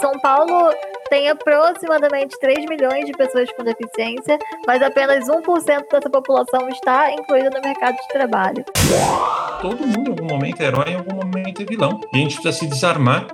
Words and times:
São 0.00 0.12
Paulo 0.20 0.72
tem 1.08 1.28
aproximadamente 1.28 2.38
3 2.40 2.66
milhões 2.68 3.04
de 3.04 3.12
pessoas 3.12 3.50
com 3.52 3.62
deficiência, 3.62 4.38
mas 4.66 4.82
apenas 4.82 5.28
1% 5.28 5.84
dessa 5.90 6.08
população 6.08 6.68
está 6.68 7.12
incluída 7.12 7.50
no 7.50 7.60
mercado 7.60 7.96
de 7.96 8.08
trabalho. 8.08 8.64
Todo 9.60 9.86
mundo 9.86 10.08
em 10.08 10.10
algum 10.10 10.26
momento 10.26 10.62
é 10.62 10.66
herói, 10.66 10.88
em 10.88 10.96
algum 10.96 11.14
momento 11.16 11.62
é 11.62 11.64
vilão. 11.64 12.00
E 12.12 12.16
a 12.16 12.20
gente 12.20 12.40
precisa 12.40 12.52
se 12.52 12.66
desarmar 12.66 13.26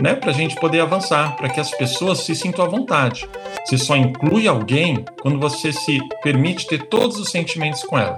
né, 0.00 0.14
para 0.14 0.30
a 0.30 0.34
gente 0.34 0.56
poder 0.56 0.80
avançar, 0.80 1.36
para 1.36 1.48
que 1.48 1.60
as 1.60 1.70
pessoas 1.70 2.20
se 2.20 2.34
sintam 2.34 2.64
à 2.64 2.68
vontade. 2.68 3.28
Você 3.64 3.78
só 3.78 3.96
inclui 3.96 4.46
alguém 4.46 5.04
quando 5.20 5.38
você 5.38 5.72
se 5.72 5.98
permite 6.22 6.66
ter 6.66 6.86
todos 6.86 7.18
os 7.18 7.30
sentimentos 7.30 7.82
com 7.82 7.98
ela. 7.98 8.16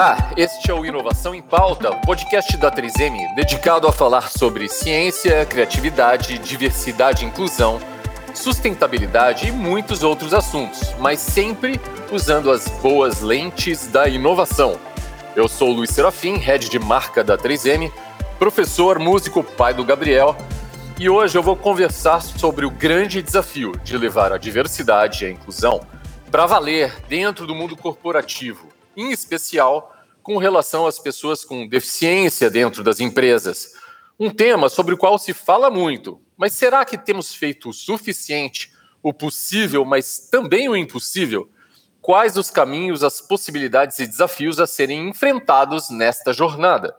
Olá, 0.00 0.32
este 0.34 0.70
é 0.70 0.74
o 0.74 0.86
Inovação 0.86 1.34
em 1.34 1.42
Pauta, 1.42 1.94
podcast 1.94 2.56
da 2.56 2.72
3M 2.72 3.34
dedicado 3.34 3.86
a 3.86 3.92
falar 3.92 4.30
sobre 4.30 4.66
ciência, 4.66 5.44
criatividade, 5.44 6.38
diversidade 6.38 7.22
e 7.22 7.28
inclusão, 7.28 7.78
sustentabilidade 8.34 9.48
e 9.48 9.52
muitos 9.52 10.02
outros 10.02 10.32
assuntos, 10.32 10.94
mas 10.98 11.20
sempre 11.20 11.78
usando 12.10 12.50
as 12.50 12.66
boas 12.80 13.20
lentes 13.20 13.88
da 13.88 14.08
inovação. 14.08 14.80
Eu 15.36 15.46
sou 15.46 15.70
Luiz 15.70 15.90
Serafim, 15.90 16.36
head 16.36 16.70
de 16.70 16.78
marca 16.78 17.22
da 17.22 17.36
3M, 17.36 17.92
professor, 18.38 18.98
músico, 18.98 19.44
pai 19.44 19.74
do 19.74 19.84
Gabriel, 19.84 20.34
e 20.98 21.10
hoje 21.10 21.36
eu 21.36 21.42
vou 21.42 21.56
conversar 21.56 22.22
sobre 22.22 22.64
o 22.64 22.70
grande 22.70 23.20
desafio 23.20 23.72
de 23.84 23.98
levar 23.98 24.32
a 24.32 24.38
diversidade 24.38 25.24
e 25.24 25.28
a 25.28 25.30
inclusão 25.30 25.78
para 26.30 26.46
valer 26.46 26.90
dentro 27.06 27.46
do 27.46 27.54
mundo 27.54 27.76
corporativo 27.76 28.80
em 28.96 29.12
especial 29.12 29.96
com 30.22 30.36
relação 30.36 30.86
às 30.86 30.98
pessoas 30.98 31.44
com 31.44 31.66
deficiência 31.66 32.50
dentro 32.50 32.82
das 32.82 33.00
empresas. 33.00 33.72
Um 34.18 34.30
tema 34.30 34.68
sobre 34.68 34.94
o 34.94 34.98
qual 34.98 35.18
se 35.18 35.32
fala 35.32 35.70
muito, 35.70 36.20
mas 36.36 36.52
será 36.52 36.84
que 36.84 36.98
temos 36.98 37.34
feito 37.34 37.70
o 37.70 37.72
suficiente, 37.72 38.72
o 39.02 39.12
possível, 39.12 39.84
mas 39.84 40.28
também 40.30 40.68
o 40.68 40.76
impossível? 40.76 41.50
Quais 42.00 42.36
os 42.36 42.50
caminhos, 42.50 43.04
as 43.04 43.20
possibilidades 43.20 43.98
e 43.98 44.06
desafios 44.06 44.58
a 44.58 44.66
serem 44.66 45.08
enfrentados 45.08 45.90
nesta 45.90 46.32
jornada? 46.32 46.94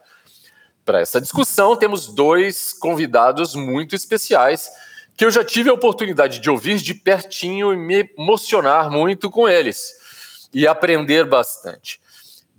Para 0.84 1.02
essa 1.02 1.22
discussão, 1.22 1.76
temos 1.76 2.08
dois 2.08 2.74
convidados 2.74 3.56
muito 3.56 3.96
especiais 3.96 4.70
que 5.16 5.26
eu 5.26 5.32
já 5.32 5.44
tive 5.44 5.70
a 5.70 5.74
oportunidade 5.74 6.40
de 6.40 6.50
ouvir 6.50 6.78
de 6.78 6.94
pertinho 6.96 7.74
e 7.74 7.78
me 7.78 8.10
emocionar 8.18 8.90
muito 8.90 9.30
com 9.30 9.48
eles 9.48 9.94
e 10.54 10.68
aprender 10.68 11.26
bastante. 11.26 12.02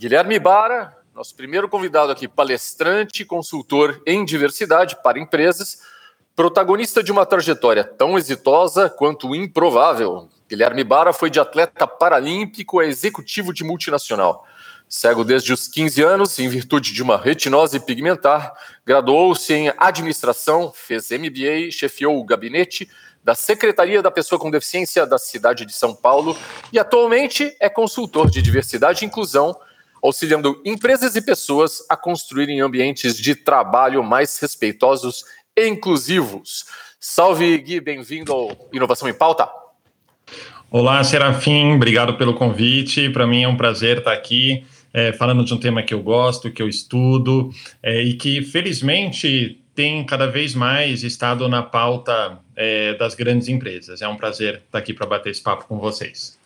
Guilherme 0.03 0.36
Bara, 0.41 0.98
nosso 1.14 1.33
primeiro 1.33 1.69
convidado 1.69 2.11
aqui, 2.11 2.27
palestrante, 2.27 3.25
consultor 3.25 4.03
em 4.05 4.25
diversidade 4.25 4.97
para 5.00 5.17
empresas, 5.17 5.78
protagonista 6.34 7.05
de 7.05 7.12
uma 7.12 7.25
trajetória 7.25 7.84
tão 7.84 8.19
exitosa 8.19 8.91
quanto 8.91 9.33
improvável. 9.33 10.28
Guilherme 10.48 10.83
Bara 10.83 11.12
foi 11.12 11.31
de 11.31 11.39
atleta 11.39 11.86
paralímpico 11.86 12.81
a 12.81 12.84
executivo 12.84 13.55
de 13.55 13.62
multinacional. 13.62 14.44
Cego 14.89 15.22
desde 15.22 15.53
os 15.53 15.69
15 15.69 16.03
anos, 16.03 16.37
em 16.41 16.48
virtude 16.48 16.92
de 16.92 17.00
uma 17.00 17.16
retinose 17.16 17.78
pigmentar, 17.78 18.55
graduou-se 18.84 19.55
em 19.55 19.72
administração, 19.78 20.72
fez 20.75 21.11
MBA, 21.12 21.70
chefiou 21.70 22.19
o 22.19 22.25
gabinete 22.25 22.91
da 23.22 23.37
Secretaria 23.37 24.03
da 24.03 24.11
Pessoa 24.11 24.37
com 24.37 24.50
Deficiência 24.50 25.06
da 25.06 25.16
cidade 25.16 25.64
de 25.64 25.72
São 25.72 25.94
Paulo 25.94 26.37
e 26.72 26.78
atualmente 26.81 27.56
é 27.60 27.69
consultor 27.69 28.28
de 28.28 28.43
diversidade 28.43 29.05
e 29.05 29.06
inclusão, 29.06 29.56
auxiliando 30.02 30.60
empresas 30.64 31.14
e 31.14 31.22
pessoas 31.22 31.78
a 31.88 31.96
construírem 31.96 32.60
ambientes 32.60 33.16
de 33.16 33.36
trabalho 33.36 34.02
mais 34.02 34.38
respeitosos 34.38 35.24
e 35.56 35.68
inclusivos. 35.68 36.64
Salve, 36.98 37.56
Gui, 37.58 37.80
bem-vindo 37.80 38.32
ao 38.32 38.68
Inovação 38.72 39.08
em 39.08 39.14
Pauta. 39.14 39.48
Olá, 40.70 41.04
Serafim, 41.04 41.74
obrigado 41.74 42.14
pelo 42.14 42.34
convite. 42.34 43.10
Para 43.10 43.26
mim 43.26 43.42
é 43.42 43.48
um 43.48 43.56
prazer 43.56 43.98
estar 43.98 44.12
aqui 44.12 44.64
é, 44.92 45.12
falando 45.12 45.44
de 45.44 45.54
um 45.54 45.58
tema 45.58 45.82
que 45.82 45.94
eu 45.94 46.02
gosto, 46.02 46.50
que 46.50 46.62
eu 46.62 46.69
estudo 46.69 47.50
é, 47.82 48.02
e 48.02 48.14
que, 48.14 48.42
felizmente, 48.42 49.60
tem 49.74 50.04
cada 50.04 50.26
vez 50.26 50.54
mais 50.54 51.02
estado 51.02 51.48
na 51.48 51.62
pauta 51.62 52.38
é, 52.56 52.94
das 52.94 53.14
grandes 53.14 53.48
empresas. 53.48 54.02
É 54.02 54.08
um 54.08 54.16
prazer 54.16 54.62
estar 54.66 54.78
aqui 54.78 54.92
para 54.92 55.06
bater 55.06 55.30
esse 55.30 55.42
papo 55.42 55.66
com 55.66 55.78
vocês. 55.78 56.38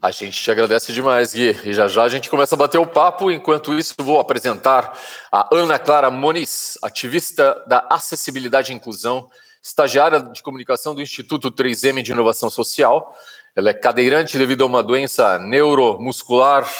A 0.00 0.12
gente 0.12 0.40
te 0.40 0.48
agradece 0.48 0.92
demais, 0.92 1.34
Gui. 1.34 1.58
E 1.64 1.72
já 1.72 1.88
já 1.88 2.04
a 2.04 2.08
gente 2.08 2.30
começa 2.30 2.54
a 2.54 2.58
bater 2.58 2.78
o 2.78 2.86
papo. 2.86 3.32
Enquanto 3.32 3.76
isso, 3.76 3.96
vou 3.98 4.20
apresentar 4.20 4.96
a 5.30 5.48
Ana 5.52 5.76
Clara 5.76 6.08
Moniz, 6.08 6.78
ativista 6.80 7.60
da 7.66 7.84
acessibilidade 7.90 8.72
e 8.72 8.76
inclusão, 8.76 9.28
estagiária 9.60 10.20
de 10.20 10.40
comunicação 10.40 10.94
do 10.94 11.02
Instituto 11.02 11.50
3M 11.50 12.00
de 12.00 12.12
Inovação 12.12 12.48
Social. 12.48 13.12
Ela 13.56 13.70
é 13.70 13.74
cadeirante 13.74 14.38
devido 14.38 14.62
a 14.62 14.66
uma 14.66 14.84
doença 14.84 15.36
neuromuscular, 15.40 16.70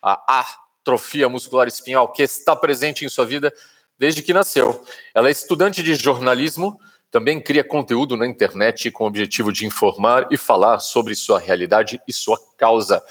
a 0.00 0.46
atrofia 0.80 1.28
muscular 1.28 1.66
espinhal, 1.66 2.12
que 2.12 2.22
está 2.22 2.54
presente 2.54 3.04
em 3.04 3.08
sua 3.08 3.26
vida 3.26 3.52
desde 3.98 4.22
que 4.22 4.32
nasceu. 4.32 4.84
Ela 5.12 5.26
é 5.26 5.32
estudante 5.32 5.82
de 5.82 5.96
jornalismo, 5.96 6.78
também 7.10 7.40
cria 7.40 7.64
conteúdo 7.64 8.16
na 8.16 8.26
internet 8.26 8.90
com 8.90 9.04
o 9.04 9.06
objetivo 9.06 9.52
de 9.52 9.66
informar 9.66 10.28
e 10.30 10.36
falar 10.36 10.78
sobre 10.78 11.14
sua 11.14 11.38
realidade 11.38 12.00
e 12.06 12.12
sua 12.12 12.38
causa. 12.56 13.02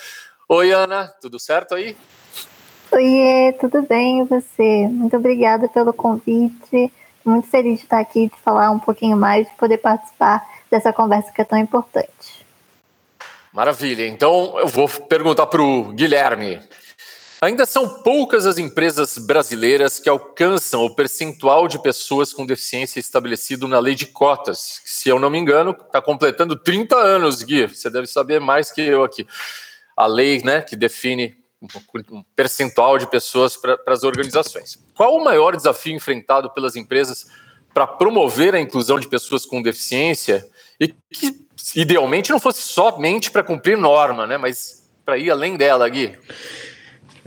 Oi, 0.47 0.71
Ana, 0.71 1.07
tudo 1.21 1.39
certo 1.39 1.75
aí? 1.75 1.95
Oi, 2.91 3.53
tudo 3.59 3.83
bem 3.83 4.21
e 4.21 4.23
você? 4.23 4.87
Muito 4.87 5.15
obrigada 5.15 5.67
pelo 5.67 5.93
convite. 5.93 6.91
Muito 7.23 7.47
feliz 7.49 7.79
de 7.79 7.83
estar 7.83 7.99
aqui, 7.99 8.27
de 8.27 8.41
falar 8.41 8.71
um 8.71 8.79
pouquinho 8.79 9.17
mais, 9.17 9.47
de 9.47 9.53
poder 9.55 9.77
participar 9.77 10.43
dessa 10.71 10.91
conversa 10.91 11.31
que 11.31 11.41
é 11.41 11.45
tão 11.45 11.59
importante. 11.59 12.45
Maravilha. 13.53 14.07
Então, 14.07 14.57
eu 14.57 14.67
vou 14.67 14.87
perguntar 14.87 15.47
para 15.47 15.61
o 15.61 15.91
Guilherme. 15.91 16.59
Ainda 17.41 17.65
são 17.65 17.87
poucas 18.03 18.45
as 18.45 18.57
empresas 18.57 19.17
brasileiras 19.17 19.97
que 19.97 20.09
alcançam 20.09 20.83
o 20.83 20.93
percentual 20.93 21.69
de 21.69 21.81
pessoas 21.81 22.33
com 22.33 22.45
deficiência 22.45 22.99
estabelecido 22.99 23.65
na 23.65 23.79
lei 23.79 23.95
de 23.95 24.07
cotas. 24.07 24.81
Se 24.83 25.07
eu 25.07 25.17
não 25.17 25.29
me 25.29 25.37
engano, 25.37 25.71
está 25.71 26.01
completando 26.01 26.57
30 26.57 26.97
anos, 26.97 27.41
Gui. 27.41 27.67
Você 27.67 27.89
deve 27.89 28.07
saber 28.07 28.41
mais 28.41 28.73
que 28.73 28.81
eu 28.81 29.05
aqui. 29.05 29.25
A 29.95 30.05
lei 30.05 30.41
né, 30.43 30.61
que 30.61 30.75
define 30.75 31.37
um 32.11 32.23
percentual 32.35 32.97
de 32.97 33.09
pessoas 33.09 33.55
para 33.55 33.77
as 33.87 34.03
organizações. 34.03 34.77
Qual 34.93 35.15
o 35.15 35.23
maior 35.23 35.55
desafio 35.55 35.95
enfrentado 35.95 36.49
pelas 36.49 36.75
empresas 36.75 37.27
para 37.73 37.87
promover 37.87 38.53
a 38.53 38.59
inclusão 38.59 38.99
de 38.99 39.07
pessoas 39.07 39.45
com 39.45 39.61
deficiência 39.61 40.45
e 40.77 40.89
que, 41.09 41.47
idealmente, 41.73 42.31
não 42.31 42.39
fosse 42.39 42.61
somente 42.63 43.31
para 43.31 43.43
cumprir 43.43 43.77
norma, 43.77 44.27
né, 44.27 44.37
mas 44.37 44.89
para 45.05 45.17
ir 45.17 45.31
além 45.31 45.55
dela, 45.55 45.87
Gui? 45.87 46.17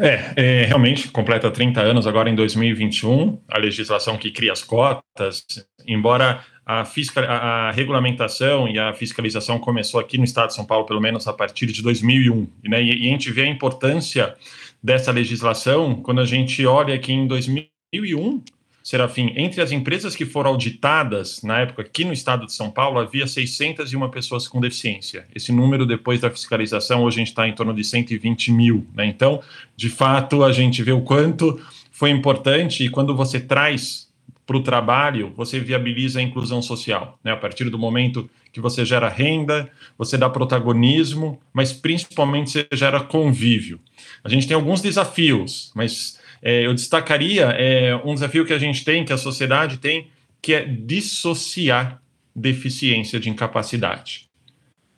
É, 0.02 0.32
é, 0.34 0.64
realmente 0.64 1.08
completa 1.08 1.48
30 1.48 1.80
anos 1.80 2.08
agora 2.08 2.28
em 2.28 2.34
2021, 2.34 3.40
a 3.48 3.56
legislação 3.56 4.18
que 4.18 4.32
cria 4.32 4.50
as 4.50 4.60
cotas, 4.60 5.44
embora 5.86 6.44
a, 6.66 6.84
fiscal, 6.84 7.22
a, 7.22 7.68
a, 7.68 7.70
regulamentação 7.70 8.66
e 8.66 8.80
a 8.80 8.92
fiscalização 8.92 9.60
começou 9.60 10.00
aqui 10.00 10.18
no 10.18 10.24
estado 10.24 10.48
de 10.48 10.54
São 10.54 10.64
Paulo, 10.66 10.86
pelo 10.86 11.00
menos 11.00 11.28
a 11.28 11.32
partir 11.32 11.66
de 11.66 11.80
2001, 11.82 12.48
né, 12.64 12.82
e, 12.82 13.04
e 13.04 13.08
a 13.08 13.10
gente 13.12 13.30
vê 13.30 13.42
a 13.42 13.46
importância 13.46 14.34
dessa 14.82 15.12
legislação 15.12 15.94
quando 16.02 16.20
a 16.20 16.26
gente 16.26 16.66
olha 16.66 16.98
que 16.98 17.12
em 17.12 17.24
2001 17.28 18.42
Serafim, 18.82 19.32
entre 19.36 19.62
as 19.62 19.70
empresas 19.70 20.16
que 20.16 20.26
foram 20.26 20.50
auditadas 20.50 21.42
na 21.42 21.60
época 21.60 21.82
aqui 21.82 22.04
no 22.04 22.12
estado 22.12 22.46
de 22.46 22.52
São 22.52 22.70
Paulo, 22.70 22.98
havia 22.98 23.26
601 23.26 24.10
pessoas 24.10 24.48
com 24.48 24.60
deficiência. 24.60 25.24
Esse 25.34 25.52
número, 25.52 25.86
depois 25.86 26.20
da 26.20 26.30
fiscalização, 26.30 27.04
hoje 27.04 27.16
a 27.16 27.20
gente 27.20 27.28
está 27.28 27.46
em 27.46 27.54
torno 27.54 27.72
de 27.72 27.84
120 27.84 28.50
mil. 28.50 28.86
Né? 28.94 29.06
Então, 29.06 29.40
de 29.76 29.88
fato, 29.88 30.42
a 30.42 30.50
gente 30.50 30.82
vê 30.82 30.90
o 30.90 31.02
quanto 31.02 31.60
foi 31.92 32.10
importante 32.10 32.84
e 32.84 32.88
quando 32.88 33.14
você 33.14 33.38
traz 33.38 34.10
para 34.44 34.56
o 34.56 34.62
trabalho, 34.62 35.32
você 35.36 35.60
viabiliza 35.60 36.18
a 36.18 36.22
inclusão 36.22 36.60
social. 36.60 37.18
Né? 37.22 37.30
A 37.30 37.36
partir 37.36 37.70
do 37.70 37.78
momento 37.78 38.28
que 38.52 38.60
você 38.60 38.84
gera 38.84 39.08
renda, 39.08 39.70
você 39.96 40.18
dá 40.18 40.28
protagonismo, 40.28 41.40
mas 41.52 41.72
principalmente 41.72 42.50
você 42.50 42.66
gera 42.72 43.00
convívio. 43.00 43.78
A 44.24 44.28
gente 44.28 44.46
tem 44.46 44.54
alguns 44.56 44.80
desafios, 44.80 45.70
mas 45.74 46.20
é, 46.42 46.66
eu 46.66 46.74
destacaria 46.74 47.44
é, 47.50 47.94
um 48.04 48.14
desafio 48.14 48.44
que 48.44 48.52
a 48.52 48.58
gente 48.58 48.84
tem, 48.84 49.04
que 49.04 49.12
a 49.12 49.18
sociedade 49.18 49.78
tem, 49.78 50.08
que 50.40 50.52
é 50.52 50.64
dissociar 50.64 52.02
deficiência 52.34 53.20
de 53.20 53.30
incapacidade. 53.30 54.28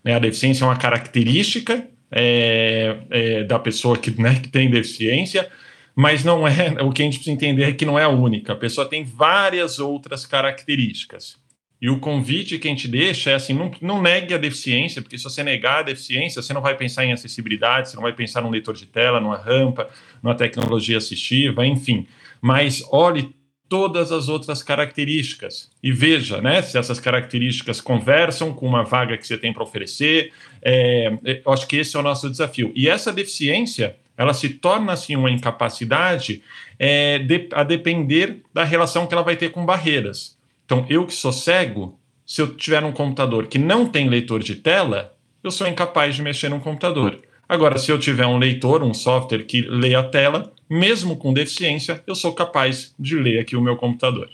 Né, 0.03 0.15
a 0.15 0.19
deficiência 0.19 0.65
é 0.65 0.67
uma 0.67 0.79
característica 0.79 1.87
é, 2.11 2.97
é, 3.11 3.45
da 3.45 3.59
pessoa 3.59 3.99
que, 3.99 4.11
né, 4.21 4.41
que 4.41 4.49
tem 4.49 4.71
deficiência, 4.71 5.51
mas 5.95 6.25
não 6.25 6.49
é 6.49 6.77
o 6.83 6.91
que 6.91 7.03
a 7.03 7.05
gente 7.05 7.19
precisa 7.19 7.35
entender 7.35 7.65
é 7.65 7.73
que 7.73 7.85
não 7.85 7.99
é 7.99 8.05
a 8.05 8.09
única. 8.09 8.55
A 8.55 8.57
pessoa 8.57 8.89
tem 8.89 9.05
várias 9.05 9.79
outras 9.79 10.25
características. 10.25 11.37
E 11.85 11.91
o 11.91 11.99
convite 11.99 12.59
que 12.59 12.67
a 12.67 12.71
gente 12.71 12.89
deixa 12.89 13.33
é 13.33 13.35
assim: 13.35 13.53
não, 13.53 13.71
não 13.83 14.01
negue 14.01 14.33
a 14.33 14.39
deficiência, 14.39 15.03
porque 15.03 15.19
se 15.19 15.25
você 15.25 15.43
negar 15.43 15.81
a 15.81 15.83
deficiência, 15.83 16.41
você 16.41 16.55
não 16.55 16.63
vai 16.63 16.75
pensar 16.75 17.05
em 17.05 17.13
acessibilidade, 17.13 17.91
você 17.91 17.97
não 17.97 18.03
vai 18.03 18.15
pensar 18.15 18.41
num 18.41 18.49
leitor 18.49 18.75
de 18.75 18.87
tela, 18.87 19.21
numa 19.21 19.37
rampa, 19.37 19.91
numa 20.23 20.35
tecnologia 20.35 20.97
assistiva, 20.97 21.67
enfim. 21.67 22.07
Mas 22.41 22.83
olhe 22.91 23.37
todas 23.69 24.13
as 24.13 24.31
outras 24.31 24.63
características 24.63 25.71
e 25.83 25.93
veja 25.93 26.41
né, 26.41 26.63
se 26.63 26.79
essas 26.79 26.99
características 26.99 27.83
conversam 27.83 28.55
com 28.55 28.67
uma 28.67 28.83
vaga 28.83 29.19
que 29.19 29.27
você 29.27 29.37
tem 29.37 29.53
para 29.53 29.63
oferecer. 29.63 30.33
É, 30.63 31.13
eu 31.45 31.53
acho 31.53 31.67
que 31.67 31.77
esse 31.77 31.95
é 31.95 32.01
o 32.01 32.03
nosso 32.03 32.31
desafio. 32.31 32.73
E 32.75 32.89
essa 32.89 33.13
deficiência 33.13 33.95
ela 34.17 34.33
se 34.33 34.49
torna 34.49 34.95
assim 34.95 35.17
uma 35.17 35.31
incapacidade 35.31 36.43
é, 36.79 37.19
de, 37.19 37.47
a 37.53 37.63
depender 37.63 38.39
da 38.55 38.65
relação 38.65 39.07
que 39.07 39.13
ela 39.13 39.23
vai 39.23 39.37
ter 39.37 39.51
com 39.51 39.67
barreiras. 39.67 40.34
Então, 40.65 40.87
eu 40.89 41.07
que 41.07 41.13
sou 41.13 41.33
cego, 41.33 41.99
se 42.27 42.41
eu 42.41 42.55
tiver 42.57 42.83
um 42.85 42.93
computador 42.93 43.47
que 43.47 43.59
não 43.59 43.87
tem 43.87 44.09
leitor 44.09 44.43
de 44.43 44.57
tela, 44.57 45.15
eu 45.43 45.51
sou 45.51 45.67
incapaz 45.67 46.17
de 46.17 46.23
mexer 46.23 46.49
num 46.49 46.61
computador. 46.61 47.21
Agora, 47.49 47.79
se 47.79 47.91
eu 47.93 47.99
tiver 47.99 48.27
um 48.27 48.39
leitor, 48.39 48.83
um 48.83 48.95
software 48.95 49.45
que 49.45 49.61
lê 49.61 49.95
a 49.95 50.03
tela, 50.03 50.53
mesmo 50.69 51.17
com 51.17 51.33
deficiência, 51.33 52.03
eu 52.07 52.15
sou 52.15 52.33
capaz 52.33 52.95
de 52.99 53.17
ler 53.17 53.39
aqui 53.39 53.55
o 53.55 53.61
meu 53.61 53.77
computador. 53.77 54.31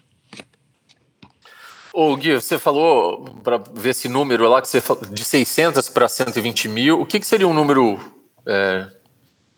Ô 1.93 2.17
Gui, 2.17 2.35
você 2.35 2.57
falou, 2.57 3.25
para 3.43 3.59
ver 3.75 3.91
esse 3.91 4.09
número 4.09 4.49
lá, 4.49 4.63
que 4.63 4.69
você 4.69 4.81
falou, 4.81 5.05
de 5.05 5.25
600 5.25 5.89
para 5.89 6.09
120 6.09 6.69
mil, 6.69 7.01
o 7.01 7.05
que, 7.05 7.19
que 7.19 7.27
seria 7.27 7.49
um 7.49 7.55
número 7.55 7.99
é, 8.47 8.89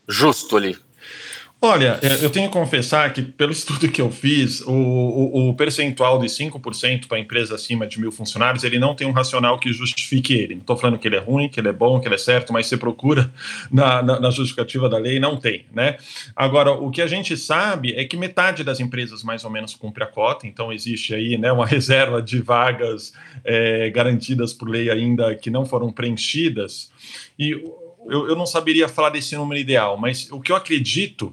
justo 0.08 0.56
ali? 0.56 0.78
Olha, 1.64 1.96
é, 2.02 2.24
eu 2.24 2.28
tenho 2.28 2.48
que 2.48 2.52
confessar 2.52 3.12
que, 3.12 3.22
pelo 3.22 3.52
estudo 3.52 3.88
que 3.88 4.02
eu 4.02 4.10
fiz, 4.10 4.62
o, 4.62 4.72
o, 4.72 5.50
o 5.50 5.54
percentual 5.54 6.18
de 6.18 6.26
5% 6.26 7.06
para 7.06 7.20
empresa 7.20 7.54
acima 7.54 7.86
de 7.86 8.00
mil 8.00 8.10
funcionários, 8.10 8.64
ele 8.64 8.80
não 8.80 8.96
tem 8.96 9.06
um 9.06 9.12
racional 9.12 9.60
que 9.60 9.72
justifique 9.72 10.34
ele. 10.34 10.54
Não 10.54 10.62
estou 10.62 10.76
falando 10.76 10.98
que 10.98 11.06
ele 11.06 11.14
é 11.14 11.20
ruim, 11.20 11.48
que 11.48 11.60
ele 11.60 11.68
é 11.68 11.72
bom, 11.72 12.00
que 12.00 12.08
ele 12.08 12.16
é 12.16 12.18
certo, 12.18 12.52
mas 12.52 12.66
você 12.66 12.76
procura 12.76 13.32
na, 13.70 14.02
na, 14.02 14.18
na, 14.18 14.30
justificativa 14.30 14.88
da 14.88 14.98
lei, 14.98 15.20
não 15.20 15.36
tem, 15.36 15.64
né? 15.72 15.98
Agora, 16.34 16.72
o 16.72 16.90
que 16.90 17.00
a 17.00 17.06
gente 17.06 17.36
sabe 17.36 17.94
é 17.94 18.04
que 18.04 18.16
metade 18.16 18.64
das 18.64 18.80
empresas 18.80 19.22
mais 19.22 19.44
ou 19.44 19.50
menos 19.50 19.72
cumpre 19.76 20.02
a 20.02 20.08
cota, 20.08 20.48
então 20.48 20.72
existe 20.72 21.14
aí 21.14 21.38
né, 21.38 21.52
uma 21.52 21.64
reserva 21.68 22.20
de 22.20 22.40
vagas 22.40 23.12
é, 23.44 23.88
garantidas 23.90 24.52
por 24.52 24.68
lei 24.68 24.90
ainda 24.90 25.32
que 25.36 25.48
não 25.48 25.64
foram 25.64 25.92
preenchidas, 25.92 26.90
e 27.38 27.50
eu, 27.50 28.28
eu 28.28 28.34
não 28.34 28.46
saberia 28.46 28.88
falar 28.88 29.10
desse 29.10 29.36
número 29.36 29.60
ideal, 29.60 29.96
mas 29.96 30.28
o 30.32 30.40
que 30.40 30.50
eu 30.50 30.56
acredito 30.56 31.32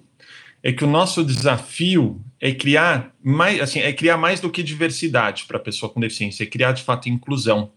é 0.64 0.72
que 0.72 0.84
o 0.84 0.88
nosso 0.88 1.24
desafio 1.24 2.22
é 2.40 2.52
criar 2.52 3.14
mais, 3.24 3.62
assim, 3.62 3.80
é 3.80 3.92
criar 3.92 4.18
mais 4.18 4.40
do 4.40 4.50
que 4.50 4.64
diversidade 4.64 5.46
para 5.46 5.58
a 5.58 5.62
pessoa 5.62 5.92
com 5.92 6.00
deficiência, 6.00 6.44
é 6.44 6.48
criar 6.48 6.72
de 6.72 6.84
fato 6.84 7.10
inclusão. 7.10 7.72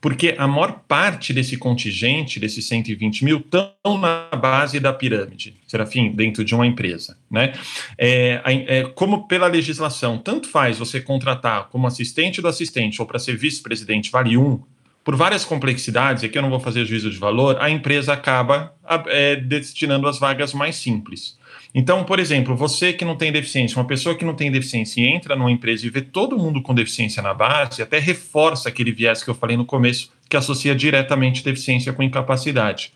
Porque 0.00 0.34
a 0.36 0.46
maior 0.46 0.82
parte 0.86 1.32
desse 1.32 1.56
contingente, 1.56 2.38
desses 2.38 2.66
120 2.68 3.24
mil, 3.24 3.38
estão 3.38 3.98
na 3.98 4.28
base 4.36 4.78
da 4.78 4.92
pirâmide, 4.92 5.56
Serafim, 5.66 6.12
dentro 6.12 6.44
de 6.44 6.54
uma 6.54 6.66
empresa. 6.66 7.16
Né? 7.30 7.54
É, 7.96 8.42
é, 8.44 8.82
como 8.82 9.26
pela 9.26 9.46
legislação, 9.46 10.18
tanto 10.18 10.46
faz 10.46 10.78
você 10.78 11.00
contratar 11.00 11.70
como 11.70 11.86
assistente 11.86 12.42
do 12.42 12.48
assistente 12.48 13.00
ou 13.00 13.06
para 13.06 13.18
ser 13.18 13.34
vice-presidente, 13.38 14.10
vale 14.10 14.36
um, 14.36 14.60
por 15.04 15.14
várias 15.14 15.44
complexidades, 15.44 16.24
aqui 16.24 16.38
eu 16.38 16.42
não 16.42 16.50
vou 16.50 16.58
fazer 16.58 16.86
juízo 16.86 17.10
de 17.10 17.18
valor, 17.18 17.58
a 17.60 17.68
empresa 17.68 18.14
acaba 18.14 18.74
é, 19.06 19.36
destinando 19.36 20.08
as 20.08 20.18
vagas 20.18 20.54
mais 20.54 20.76
simples. 20.76 21.38
Então, 21.74 22.04
por 22.04 22.18
exemplo, 22.20 22.56
você 22.56 22.92
que 22.92 23.04
não 23.04 23.16
tem 23.16 23.32
deficiência, 23.32 23.76
uma 23.76 23.86
pessoa 23.86 24.14
que 24.14 24.24
não 24.24 24.34
tem 24.34 24.50
deficiência 24.50 25.00
e 25.00 25.08
entra 25.08 25.36
numa 25.36 25.50
empresa 25.50 25.84
e 25.84 25.90
vê 25.90 26.00
todo 26.00 26.38
mundo 26.38 26.62
com 26.62 26.72
deficiência 26.72 27.20
na 27.20 27.34
base, 27.34 27.82
até 27.82 27.98
reforça 27.98 28.68
aquele 28.68 28.92
viés 28.92 29.22
que 29.22 29.28
eu 29.28 29.34
falei 29.34 29.56
no 29.56 29.66
começo, 29.66 30.10
que 30.28 30.36
associa 30.36 30.74
diretamente 30.74 31.44
deficiência 31.44 31.92
com 31.92 32.02
incapacidade. 32.02 32.92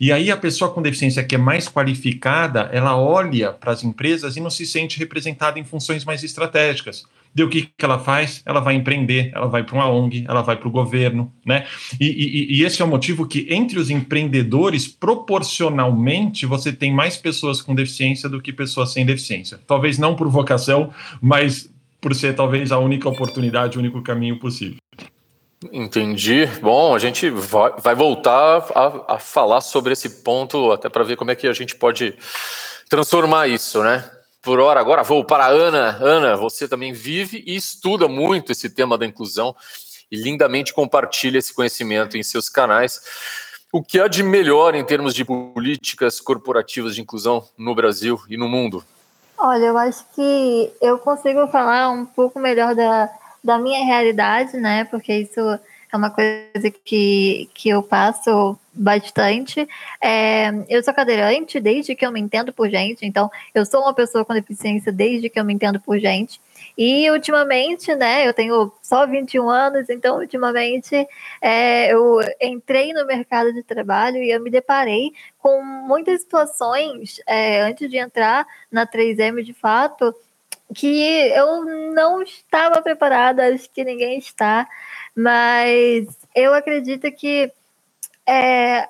E 0.00 0.10
aí 0.10 0.30
a 0.30 0.36
pessoa 0.36 0.72
com 0.72 0.82
deficiência 0.82 1.22
que 1.22 1.34
é 1.34 1.38
mais 1.38 1.68
qualificada, 1.68 2.70
ela 2.72 2.96
olha 2.96 3.52
para 3.52 3.70
as 3.70 3.84
empresas 3.84 4.36
e 4.36 4.40
não 4.40 4.50
se 4.50 4.66
sente 4.66 4.98
representada 4.98 5.60
em 5.60 5.64
funções 5.64 6.04
mais 6.04 6.24
estratégicas. 6.24 7.04
De 7.34 7.42
o 7.42 7.48
que, 7.48 7.62
que 7.62 7.84
ela 7.84 7.98
faz? 7.98 8.42
Ela 8.44 8.60
vai 8.60 8.74
empreender, 8.74 9.30
ela 9.34 9.46
vai 9.46 9.64
para 9.64 9.74
uma 9.74 9.88
ONG, 9.88 10.24
ela 10.28 10.42
vai 10.42 10.56
para 10.56 10.68
o 10.68 10.70
governo, 10.70 11.32
né? 11.46 11.66
E, 11.98 12.06
e, 12.06 12.58
e, 12.58 12.64
esse 12.64 12.82
é 12.82 12.84
o 12.84 12.88
motivo 12.88 13.26
que 13.26 13.46
entre 13.48 13.78
os 13.78 13.88
empreendedores, 13.88 14.86
proporcionalmente, 14.86 16.44
você 16.44 16.72
tem 16.72 16.92
mais 16.92 17.16
pessoas 17.16 17.62
com 17.62 17.74
deficiência 17.74 18.28
do 18.28 18.40
que 18.40 18.52
pessoas 18.52 18.92
sem 18.92 19.06
deficiência. 19.06 19.58
Talvez 19.66 19.98
não 19.98 20.14
por 20.14 20.28
vocação, 20.28 20.90
mas 21.20 21.70
por 22.00 22.14
ser 22.14 22.34
talvez 22.34 22.70
a 22.72 22.78
única 22.78 23.08
oportunidade, 23.08 23.78
o 23.78 23.80
único 23.80 24.02
caminho 24.02 24.38
possível. 24.38 24.76
Entendi. 25.72 26.46
Bom, 26.60 26.94
a 26.94 26.98
gente 26.98 27.30
vai, 27.30 27.72
vai 27.78 27.94
voltar 27.94 28.66
a, 28.74 29.14
a 29.14 29.18
falar 29.18 29.60
sobre 29.60 29.92
esse 29.92 30.22
ponto, 30.22 30.72
até 30.72 30.88
para 30.88 31.04
ver 31.04 31.16
como 31.16 31.30
é 31.30 31.36
que 31.36 31.46
a 31.46 31.52
gente 31.52 31.76
pode 31.76 32.14
transformar 32.88 33.48
isso, 33.48 33.82
né? 33.82 34.04
Por 34.42 34.58
hora. 34.58 34.80
Agora 34.80 35.02
vou 35.02 35.24
para 35.24 35.44
a 35.44 35.48
Ana. 35.48 35.96
Ana, 36.00 36.36
você 36.36 36.66
também 36.68 36.92
vive 36.92 37.42
e 37.46 37.54
estuda 37.54 38.08
muito 38.08 38.52
esse 38.52 38.68
tema 38.68 38.98
da 38.98 39.06
inclusão 39.06 39.54
e 40.10 40.16
lindamente 40.16 40.74
compartilha 40.74 41.38
esse 41.38 41.54
conhecimento 41.54 42.18
em 42.18 42.22
seus 42.22 42.48
canais. 42.48 43.00
O 43.72 43.82
que 43.82 43.98
há 43.98 44.08
de 44.08 44.22
melhor 44.22 44.74
em 44.74 44.84
termos 44.84 45.14
de 45.14 45.24
políticas 45.24 46.20
corporativas 46.20 46.94
de 46.94 47.00
inclusão 47.00 47.48
no 47.56 47.74
Brasil 47.74 48.20
e 48.28 48.36
no 48.36 48.46
mundo? 48.46 48.84
Olha, 49.38 49.66
eu 49.66 49.78
acho 49.78 50.04
que 50.14 50.70
eu 50.80 50.98
consigo 50.98 51.46
falar 51.48 51.90
um 51.90 52.04
pouco 52.04 52.38
melhor 52.38 52.74
da, 52.74 53.08
da 53.42 53.58
minha 53.58 53.82
realidade, 53.84 54.58
né? 54.58 54.84
Porque 54.84 55.14
isso 55.14 55.58
é 55.92 55.96
uma 55.96 56.10
coisa 56.10 56.70
que, 56.84 57.50
que 57.52 57.68
eu 57.68 57.82
passo 57.82 58.58
bastante. 58.72 59.68
É, 60.00 60.48
eu 60.68 60.82
sou 60.82 60.94
cadeirante 60.94 61.60
desde 61.60 61.94
que 61.94 62.04
eu 62.04 62.10
me 62.10 62.18
entendo 62.18 62.50
por 62.52 62.70
gente, 62.70 63.04
então 63.04 63.30
eu 63.54 63.66
sou 63.66 63.82
uma 63.82 63.92
pessoa 63.92 64.24
com 64.24 64.32
deficiência 64.32 64.90
desde 64.90 65.28
que 65.28 65.38
eu 65.38 65.44
me 65.44 65.52
entendo 65.52 65.78
por 65.78 65.98
gente. 65.98 66.40
E 66.78 67.10
ultimamente, 67.10 67.94
né, 67.94 68.26
eu 68.26 68.32
tenho 68.32 68.72
só 68.82 69.06
21 69.06 69.50
anos, 69.50 69.90
então 69.90 70.18
ultimamente 70.18 71.06
é, 71.42 71.92
eu 71.92 72.20
entrei 72.40 72.94
no 72.94 73.04
mercado 73.04 73.52
de 73.52 73.62
trabalho 73.62 74.16
e 74.16 74.30
eu 74.30 74.40
me 74.40 74.50
deparei 74.50 75.12
com 75.38 75.62
muitas 75.62 76.22
situações 76.22 77.20
é, 77.26 77.60
antes 77.60 77.90
de 77.90 77.98
entrar 77.98 78.46
na 78.70 78.86
3M 78.86 79.42
de 79.42 79.52
fato 79.52 80.14
que 80.74 81.30
eu 81.34 81.64
não 81.92 82.22
estava 82.22 82.80
preparada, 82.80 83.46
acho 83.46 83.68
que 83.70 83.84
ninguém 83.84 84.18
está. 84.18 84.66
Mas 85.14 86.06
eu 86.34 86.54
acredito 86.54 87.10
que 87.12 87.52
é, 88.26 88.88